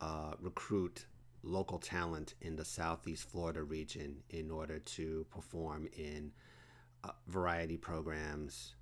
uh, 0.00 0.32
recruit 0.40 1.06
local 1.42 1.78
talent 1.78 2.34
in 2.40 2.56
the 2.56 2.64
Southeast 2.64 3.28
Florida 3.28 3.62
region 3.62 4.16
in 4.30 4.50
order 4.50 4.78
to 4.78 5.26
perform 5.30 5.88
in 5.96 6.32
uh, 7.04 7.10
variety 7.28 7.76
programs. 7.76 8.74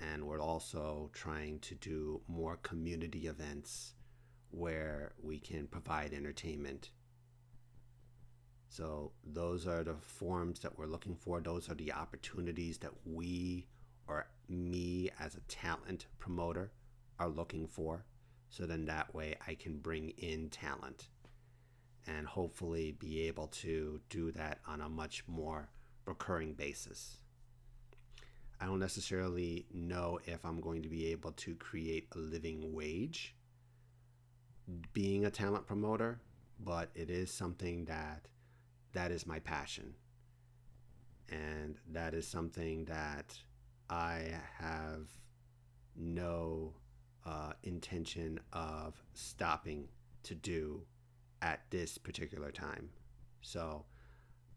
And 0.00 0.24
we're 0.24 0.40
also 0.40 1.10
trying 1.12 1.58
to 1.60 1.74
do 1.74 2.20
more 2.28 2.56
community 2.58 3.26
events 3.26 3.94
where 4.50 5.12
we 5.22 5.38
can 5.38 5.66
provide 5.66 6.12
entertainment. 6.12 6.90
So, 8.70 9.12
those 9.24 9.66
are 9.66 9.82
the 9.82 9.94
forms 9.94 10.60
that 10.60 10.78
we're 10.78 10.86
looking 10.86 11.16
for. 11.16 11.40
Those 11.40 11.70
are 11.70 11.74
the 11.74 11.92
opportunities 11.92 12.78
that 12.78 12.92
we 13.04 13.66
or 14.08 14.26
me 14.48 15.10
as 15.20 15.34
a 15.34 15.40
talent 15.40 16.06
promoter 16.18 16.72
are 17.18 17.28
looking 17.28 17.66
for. 17.68 18.04
So 18.50 18.66
then 18.66 18.86
that 18.86 19.14
way 19.14 19.36
I 19.46 19.54
can 19.54 19.78
bring 19.78 20.10
in 20.10 20.48
talent 20.48 21.08
and 22.06 22.26
hopefully 22.26 22.92
be 22.92 23.28
able 23.28 23.48
to 23.48 24.00
do 24.08 24.32
that 24.32 24.60
on 24.66 24.80
a 24.80 24.88
much 24.88 25.24
more 25.26 25.68
recurring 26.06 26.54
basis. 26.54 27.17
I 28.60 28.66
don't 28.66 28.80
necessarily 28.80 29.66
know 29.72 30.18
if 30.26 30.44
I'm 30.44 30.60
going 30.60 30.82
to 30.82 30.88
be 30.88 31.12
able 31.12 31.32
to 31.32 31.54
create 31.54 32.08
a 32.14 32.18
living 32.18 32.72
wage 32.74 33.34
being 34.92 35.24
a 35.24 35.30
talent 35.30 35.66
promoter, 35.66 36.20
but 36.60 36.90
it 36.94 37.10
is 37.10 37.30
something 37.30 37.84
that 37.86 38.26
that 38.92 39.10
is 39.10 39.26
my 39.26 39.38
passion. 39.38 39.94
And 41.30 41.76
that 41.92 42.14
is 42.14 42.26
something 42.26 42.84
that 42.86 43.38
I 43.90 44.32
have 44.58 45.08
no 45.94 46.74
uh, 47.26 47.52
intention 47.62 48.40
of 48.52 49.02
stopping 49.14 49.88
to 50.24 50.34
do 50.34 50.82
at 51.42 51.60
this 51.70 51.98
particular 51.98 52.50
time. 52.50 52.88
So 53.42 53.84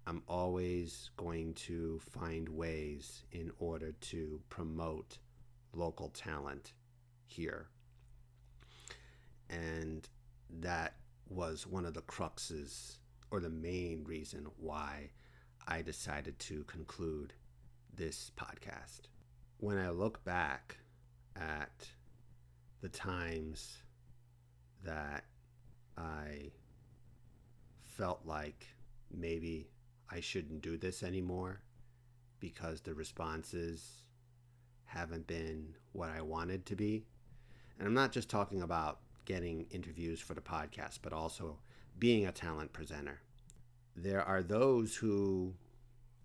I'm 0.07 0.23
always 0.27 1.11
going 1.15 1.53
to 1.53 1.99
find 1.99 2.49
ways 2.49 3.23
in 3.31 3.51
order 3.59 3.91
to 3.91 4.41
promote 4.49 5.17
local 5.73 6.09
talent 6.09 6.73
here. 7.25 7.67
And 9.49 10.07
that 10.59 10.95
was 11.29 11.67
one 11.67 11.85
of 11.85 11.93
the 11.93 12.01
cruxes 12.01 12.97
or 13.29 13.39
the 13.39 13.49
main 13.49 14.03
reason 14.03 14.47
why 14.57 15.11
I 15.67 15.81
decided 15.81 16.37
to 16.39 16.63
conclude 16.63 17.33
this 17.95 18.31
podcast. 18.35 19.01
When 19.57 19.77
I 19.77 19.91
look 19.91 20.23
back 20.23 20.77
at 21.35 21.87
the 22.81 22.89
times 22.89 23.77
that 24.83 25.25
I 25.95 26.51
felt 27.83 28.21
like 28.25 28.65
maybe 29.11 29.69
I 30.11 30.19
shouldn't 30.19 30.61
do 30.61 30.77
this 30.77 31.03
anymore 31.03 31.61
because 32.39 32.81
the 32.81 32.93
responses 32.93 34.03
haven't 34.85 35.27
been 35.27 35.75
what 35.93 36.09
I 36.09 36.21
wanted 36.21 36.65
to 36.67 36.75
be. 36.75 37.05
And 37.77 37.87
I'm 37.87 37.93
not 37.93 38.11
just 38.11 38.29
talking 38.29 38.61
about 38.61 38.99
getting 39.25 39.65
interviews 39.71 40.19
for 40.19 40.33
the 40.33 40.41
podcast, 40.41 40.99
but 41.01 41.13
also 41.13 41.59
being 41.97 42.25
a 42.25 42.31
talent 42.31 42.73
presenter. 42.73 43.21
There 43.95 44.21
are 44.23 44.43
those 44.43 44.95
who 44.95 45.53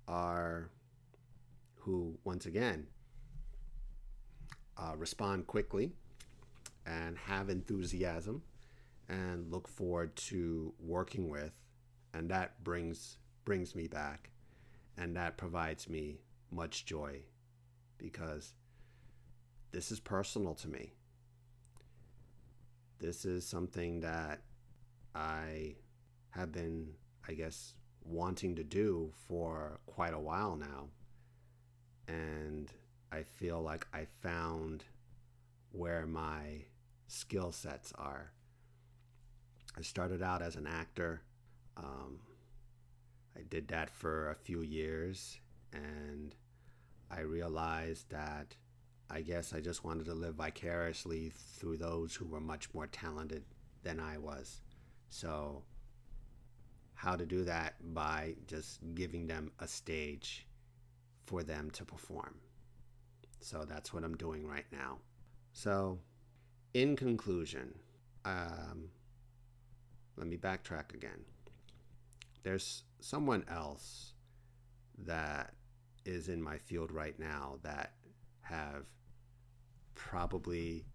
are, 0.09 0.71
who 1.77 2.19
once 2.25 2.47
again, 2.47 2.87
uh, 4.77 4.95
respond 4.97 5.47
quickly 5.47 5.93
and 6.85 7.17
have 7.17 7.49
enthusiasm 7.49 8.43
and 9.09 9.51
look 9.53 9.69
forward 9.69 10.15
to 10.17 10.73
working 10.81 11.29
with 11.29 11.53
and 12.17 12.31
that 12.31 12.63
brings 12.65 13.19
brings 13.47 13.75
me 13.75 13.87
back 13.87 14.29
and 14.99 15.17
that 15.17 15.39
provides 15.39 15.89
me 15.89 16.19
much 16.51 16.85
joy 16.85 17.19
because 17.97 18.53
this 19.73 19.91
is 19.91 20.01
personal 20.01 20.55
to 20.55 20.69
me 20.69 20.93
this 22.99 23.25
is 23.25 23.47
something 23.47 24.01
that 24.01 24.41
I 25.15 25.77
have 26.31 26.53
been, 26.53 26.89
I 27.29 27.33
guess, 27.33 27.75
wanting 28.03 28.55
to 28.57 28.65
do 28.65 29.13
for 29.29 29.81
quite 29.87 30.15
a 30.15 30.19
while 30.19 30.57
now. 30.57 30.89
And 32.09 32.71
I 33.13 33.23
feel 33.23 33.61
like 33.61 33.87
I 33.93 34.07
found 34.23 34.85
where 35.73 36.07
my 36.07 36.65
skill 37.09 37.53
sets 37.53 37.93
are. 37.97 38.33
I 39.77 39.83
started 39.83 40.23
out 40.23 40.41
as 40.41 40.57
an 40.57 40.67
actor. 40.67 41.23
Um, 41.77 42.21
I 43.37 43.43
did 43.49 43.69
that 43.69 43.91
for 43.91 44.31
a 44.31 44.35
few 44.35 44.63
years 44.63 45.39
and 45.73 46.35
I 47.11 47.21
realized 47.21 48.11
that 48.11 48.57
I 49.11 49.21
guess 49.21 49.53
I 49.53 49.61
just 49.61 49.85
wanted 49.85 50.07
to 50.07 50.15
live 50.15 50.35
vicariously 50.35 51.33
through 51.59 51.77
those 51.77 52.15
who 52.15 52.27
were 52.27 52.41
much 52.41 52.73
more 52.75 52.87
talented 52.89 53.45
than 53.83 54.01
I 54.01 54.19
was. 54.19 54.61
So, 55.09 55.63
how 56.95 57.15
to 57.15 57.25
do 57.25 57.45
that 57.45 57.75
by 57.95 58.35
just 58.47 58.81
giving 58.95 59.27
them 59.27 59.53
a 59.61 59.69
stage 59.69 60.47
for 61.27 61.43
them 61.43 61.71
to 61.73 61.85
perform. 61.85 62.35
So, 63.41 63.65
that's 63.65 63.93
what 63.95 64.03
I'm 64.03 64.17
doing 64.17 64.45
right 64.47 64.67
now. 64.73 64.99
So, 65.53 66.01
in 66.75 66.97
conclusion, 66.97 67.79
um, 68.25 68.91
let 70.17 70.27
me 70.27 70.37
backtrack 70.37 70.95
again. 70.95 71.25
There's 72.47 72.85
someone 73.01 73.45
else 73.51 74.13
that 75.05 75.55
is 76.05 76.29
in 76.29 76.41
my 76.41 76.59
field 76.59 76.93
right 76.93 77.19
now 77.19 77.59
that 77.65 77.95
have 78.43 78.87
probably 79.97 80.87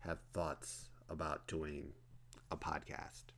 have 0.00 0.18
thoughts 0.34 0.90
about 1.08 1.48
doing 1.48 1.94
a 2.50 2.58
podcast. 2.58 3.32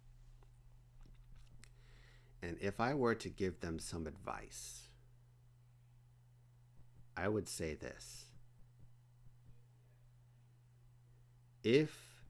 And 2.43 2.57
if 2.61 2.81
I 2.81 2.93
were 2.93 3.15
to 3.15 3.29
give 3.29 3.61
them 3.61 3.79
some 3.79 4.09
advice, 4.09 4.89
I 7.17 7.29
would 7.29 7.49
say 7.49 7.77
this. 7.77 8.25
If 11.63 12.25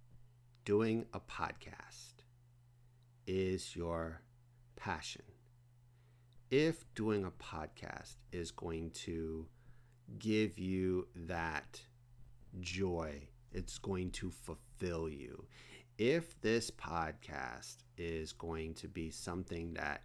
doing 0.66 1.07
a 1.14 1.20
podcast 1.20 2.24
is 3.26 3.74
your 3.74 4.20
passion, 4.76 5.22
if 6.50 6.84
doing 6.96 7.24
a 7.24 7.30
podcast 7.30 8.16
is 8.32 8.50
going 8.50 8.90
to 8.90 9.46
give 10.18 10.58
you 10.58 11.06
that 11.14 11.80
joy, 12.60 13.22
it's 13.52 13.78
going 13.78 14.10
to 14.10 14.32
fulfill 14.32 15.08
you. 15.08 15.46
If 15.96 16.40
this 16.40 16.68
podcast 16.68 17.76
is 17.96 18.32
going 18.32 18.74
to 18.74 18.88
be 18.88 19.10
something 19.10 19.74
that 19.74 20.02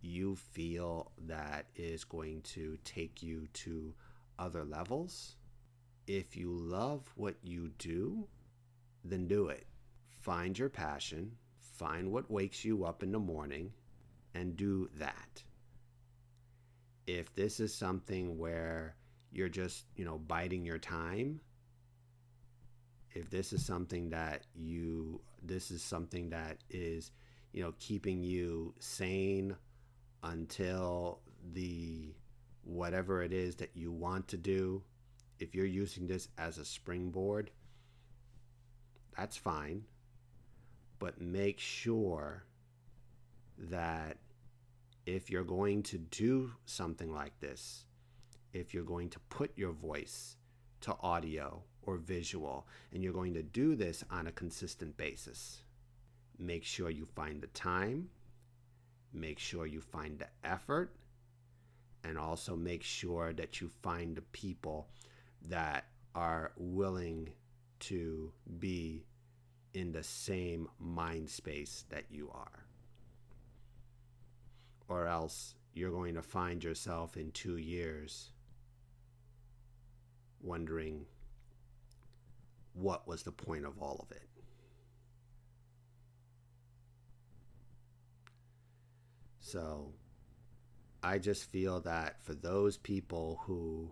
you 0.00 0.34
feel 0.34 1.12
that 1.26 1.66
is 1.76 2.04
going 2.04 2.40
to 2.40 2.78
take 2.84 3.22
you 3.22 3.46
to 3.52 3.92
other 4.38 4.64
levels, 4.64 5.36
if 6.06 6.34
you 6.36 6.52
love 6.52 7.02
what 7.16 7.34
you 7.42 7.70
do, 7.76 8.26
then 9.04 9.26
do 9.26 9.48
it. 9.48 9.66
Find 10.20 10.58
your 10.58 10.70
passion, 10.70 11.32
find 11.58 12.10
what 12.10 12.30
wakes 12.30 12.64
you 12.64 12.84
up 12.86 13.02
in 13.02 13.12
the 13.12 13.18
morning, 13.18 13.72
and 14.34 14.56
do 14.56 14.88
that 14.96 15.42
if 17.06 17.34
this 17.34 17.60
is 17.60 17.74
something 17.74 18.38
where 18.38 18.94
you're 19.32 19.48
just, 19.48 19.84
you 19.96 20.04
know, 20.04 20.18
biding 20.18 20.64
your 20.64 20.78
time, 20.78 21.40
if 23.12 23.30
this 23.30 23.52
is 23.52 23.64
something 23.64 24.10
that 24.10 24.42
you, 24.54 25.20
this 25.42 25.70
is 25.70 25.82
something 25.82 26.30
that 26.30 26.58
is, 26.70 27.10
you 27.52 27.62
know, 27.62 27.74
keeping 27.78 28.22
you 28.22 28.74
sane 28.78 29.54
until 30.22 31.20
the 31.52 32.14
whatever 32.64 33.22
it 33.22 33.32
is 33.32 33.56
that 33.56 33.70
you 33.74 33.90
want 33.90 34.28
to 34.28 34.36
do, 34.36 34.82
if 35.40 35.54
you're 35.54 35.66
using 35.66 36.06
this 36.06 36.28
as 36.38 36.58
a 36.58 36.64
springboard, 36.64 37.50
that's 39.16 39.36
fine. 39.36 39.84
But 40.98 41.20
make 41.20 41.58
sure 41.58 42.44
that 43.58 44.16
if 45.06 45.30
you're 45.30 45.44
going 45.44 45.82
to 45.82 45.98
do 45.98 46.52
something 46.64 47.12
like 47.12 47.38
this, 47.40 47.84
if 48.52 48.72
you're 48.72 48.84
going 48.84 49.08
to 49.10 49.18
put 49.30 49.56
your 49.56 49.72
voice 49.72 50.36
to 50.82 50.96
audio 51.00 51.62
or 51.82 51.96
visual, 51.96 52.66
and 52.92 53.02
you're 53.02 53.12
going 53.12 53.34
to 53.34 53.42
do 53.42 53.74
this 53.74 54.04
on 54.10 54.26
a 54.26 54.32
consistent 54.32 54.96
basis, 54.96 55.62
make 56.38 56.64
sure 56.64 56.90
you 56.90 57.06
find 57.16 57.40
the 57.40 57.48
time, 57.48 58.08
make 59.12 59.38
sure 59.38 59.66
you 59.66 59.80
find 59.80 60.18
the 60.18 60.28
effort, 60.48 60.94
and 62.04 62.18
also 62.18 62.54
make 62.56 62.82
sure 62.82 63.32
that 63.32 63.60
you 63.60 63.68
find 63.82 64.16
the 64.16 64.22
people 64.22 64.88
that 65.48 65.86
are 66.14 66.52
willing 66.56 67.30
to 67.80 68.32
be 68.58 69.04
in 69.74 69.90
the 69.92 70.02
same 70.02 70.68
mind 70.78 71.28
space 71.28 71.84
that 71.90 72.04
you 72.10 72.30
are 72.32 72.62
or 74.92 75.06
else 75.06 75.54
you're 75.72 75.90
going 75.90 76.14
to 76.14 76.22
find 76.22 76.62
yourself 76.62 77.16
in 77.16 77.30
two 77.30 77.56
years 77.56 78.30
wondering 80.42 81.06
what 82.74 83.08
was 83.08 83.22
the 83.22 83.32
point 83.32 83.64
of 83.64 83.78
all 83.78 83.98
of 84.02 84.14
it. 84.14 84.28
So 89.40 89.92
I 91.02 91.18
just 91.18 91.50
feel 91.50 91.80
that 91.80 92.22
for 92.22 92.34
those 92.34 92.76
people 92.76 93.40
who 93.46 93.90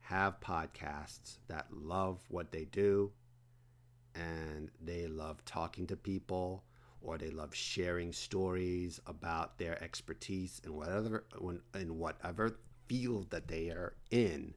have 0.00 0.40
podcasts 0.40 1.36
that 1.48 1.66
love 1.70 2.18
what 2.28 2.50
they 2.50 2.64
do 2.64 3.12
and 4.14 4.70
they 4.82 5.06
love 5.06 5.44
talking 5.44 5.86
to 5.86 5.96
people 5.96 6.64
or 7.02 7.18
they 7.18 7.30
love 7.30 7.54
sharing 7.54 8.12
stories 8.12 9.00
about 9.06 9.58
their 9.58 9.82
expertise 9.82 10.60
in 10.64 10.74
whatever 10.74 11.24
in 11.74 11.98
whatever 11.98 12.58
field 12.86 13.30
that 13.30 13.48
they 13.48 13.68
are 13.68 13.94
in. 14.10 14.54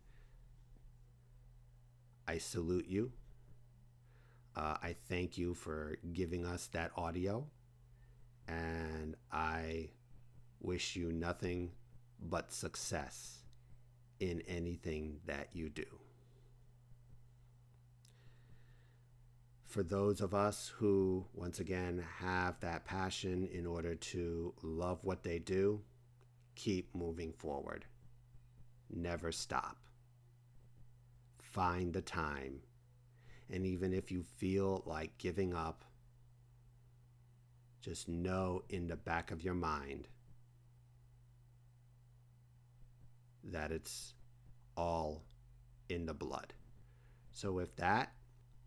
I 2.27 2.37
salute 2.37 2.87
you. 2.87 3.11
Uh, 4.55 4.77
I 4.81 4.95
thank 5.09 5.37
you 5.37 5.53
for 5.53 5.97
giving 6.13 6.45
us 6.45 6.67
that 6.67 6.91
audio, 6.95 7.47
and 8.47 9.15
I 9.31 9.89
wish 10.59 10.95
you 10.95 11.11
nothing 11.11 11.71
but 12.21 12.53
success 12.53 13.39
in 14.19 14.41
anything 14.47 15.19
that 15.25 15.49
you 15.53 15.69
do. 15.69 15.85
For 19.73 19.81
those 19.81 20.21
of 20.21 20.35
us 20.35 20.71
who, 20.77 21.25
once 21.33 21.59
again, 21.59 22.05
have 22.19 22.59
that 22.59 22.85
passion 22.85 23.49
in 23.51 23.65
order 23.65 23.95
to 23.95 24.53
love 24.61 24.99
what 25.01 25.23
they 25.23 25.39
do, 25.39 25.81
keep 26.53 26.93
moving 26.93 27.33
forward. 27.33 27.83
Never 28.91 29.31
stop. 29.31 29.77
Find 31.41 31.91
the 31.91 32.03
time. 32.03 32.59
And 33.51 33.65
even 33.65 33.93
if 33.93 34.11
you 34.11 34.21
feel 34.21 34.83
like 34.85 35.17
giving 35.17 35.55
up, 35.55 35.83
just 37.81 38.07
know 38.07 38.61
in 38.69 38.85
the 38.85 38.95
back 38.95 39.31
of 39.31 39.43
your 39.43 39.55
mind 39.55 40.07
that 43.43 43.71
it's 43.71 44.13
all 44.77 45.23
in 45.89 46.05
the 46.05 46.13
blood. 46.13 46.53
So, 47.31 47.51
with 47.51 47.75
that, 47.77 48.13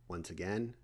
once 0.08 0.30
again, 0.30 0.74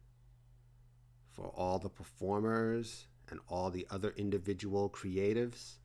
for 1.33 1.47
all 1.57 1.79
the 1.79 1.89
performers 1.89 3.07
and 3.31 3.41
all 3.49 3.71
the 3.71 3.87
other 3.91 4.13
individual 4.17 4.91
creatives 4.91 5.79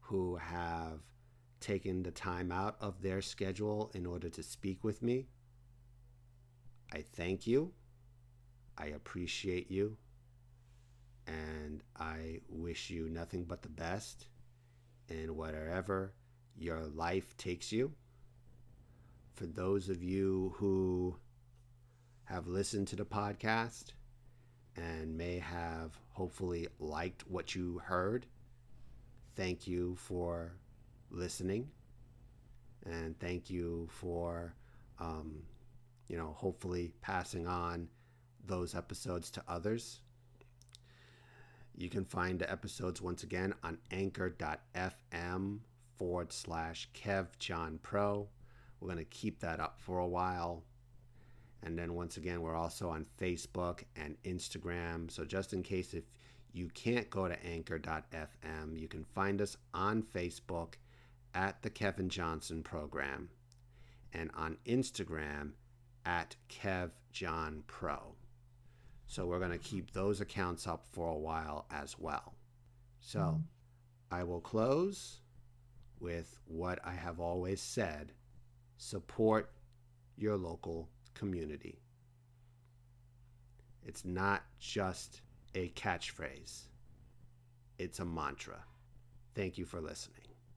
who 0.00 0.36
have 0.36 1.00
taken 1.60 2.02
the 2.02 2.10
time 2.10 2.50
out 2.50 2.76
of 2.80 3.02
their 3.02 3.22
schedule 3.22 3.90
in 3.94 4.06
order 4.06 4.28
to 4.28 4.42
speak 4.42 4.82
with 4.84 5.02
me. 5.02 5.26
I 6.92 7.02
thank 7.02 7.46
you. 7.46 7.72
I 8.76 8.86
appreciate 8.86 9.70
you. 9.70 9.96
And 11.26 11.82
I 11.96 12.40
wish 12.48 12.90
you 12.90 13.08
nothing 13.08 13.44
but 13.44 13.62
the 13.62 13.68
best 13.68 14.26
in 15.08 15.36
whatever 15.36 16.12
your 16.56 16.80
life 16.80 17.36
takes 17.36 17.72
you. 17.72 17.92
For 19.34 19.46
those 19.46 19.88
of 19.88 20.02
you 20.02 20.54
who 20.56 21.16
have 22.24 22.46
listened 22.46 22.88
to 22.88 22.96
the 22.96 23.04
podcast, 23.04 23.92
and 24.76 25.16
may 25.16 25.38
have 25.38 25.98
hopefully 26.10 26.68
liked 26.78 27.26
what 27.28 27.54
you 27.54 27.78
heard. 27.84 28.26
Thank 29.36 29.66
you 29.66 29.96
for 29.96 30.52
listening, 31.10 31.70
and 32.84 33.18
thank 33.18 33.50
you 33.50 33.88
for, 33.90 34.54
um, 34.98 35.42
you 36.08 36.16
know, 36.16 36.34
hopefully 36.36 36.92
passing 37.00 37.46
on 37.46 37.88
those 38.46 38.74
episodes 38.74 39.30
to 39.30 39.42
others. 39.48 40.00
You 41.74 41.88
can 41.88 42.04
find 42.04 42.38
the 42.38 42.50
episodes 42.50 43.00
once 43.00 43.22
again 43.22 43.54
on 43.62 43.78
anchor.fm 43.90 45.58
forward 45.96 46.32
slash 46.32 46.88
Kev 46.94 47.28
John 47.38 47.78
Pro. 47.82 48.28
We're 48.80 48.88
going 48.88 48.98
to 48.98 49.04
keep 49.04 49.40
that 49.40 49.60
up 49.60 49.78
for 49.80 49.98
a 49.98 50.06
while. 50.06 50.64
And 51.62 51.78
then 51.78 51.94
once 51.94 52.16
again, 52.16 52.42
we're 52.42 52.56
also 52.56 52.88
on 52.88 53.06
Facebook 53.20 53.84
and 53.96 54.16
Instagram. 54.24 55.10
So 55.10 55.24
just 55.24 55.52
in 55.52 55.62
case 55.62 55.94
if 55.94 56.04
you 56.52 56.68
can't 56.74 57.08
go 57.08 57.28
to 57.28 57.46
anchor.fm, 57.46 58.78
you 58.78 58.88
can 58.88 59.04
find 59.04 59.40
us 59.40 59.56
on 59.72 60.02
Facebook 60.02 60.74
at 61.34 61.62
the 61.62 61.70
Kevin 61.70 62.08
Johnson 62.08 62.62
Program 62.62 63.28
and 64.12 64.30
on 64.34 64.56
Instagram 64.66 65.52
at 66.04 66.36
Kev 66.48 66.90
John 67.12 67.62
Pro. 67.66 68.14
So 69.06 69.26
we're 69.26 69.38
going 69.38 69.52
to 69.52 69.58
keep 69.58 69.92
those 69.92 70.20
accounts 70.20 70.66
up 70.66 70.86
for 70.90 71.08
a 71.08 71.18
while 71.18 71.66
as 71.70 71.98
well. 71.98 72.34
So 73.00 73.18
mm-hmm. 73.18 73.40
I 74.10 74.24
will 74.24 74.40
close 74.40 75.20
with 76.00 76.38
what 76.46 76.80
I 76.84 76.92
have 76.92 77.20
always 77.20 77.60
said 77.60 78.12
support 78.76 79.52
your 80.16 80.36
local 80.36 80.88
community. 81.14 81.80
It's 83.84 84.04
not 84.04 84.42
just 84.58 85.20
a 85.54 85.68
catchphrase, 85.70 86.62
it's 87.78 87.98
a 88.00 88.04
mantra. 88.04 88.62
Thank 89.34 89.58
you 89.58 89.64
for 89.64 89.80
listening. 89.80 90.21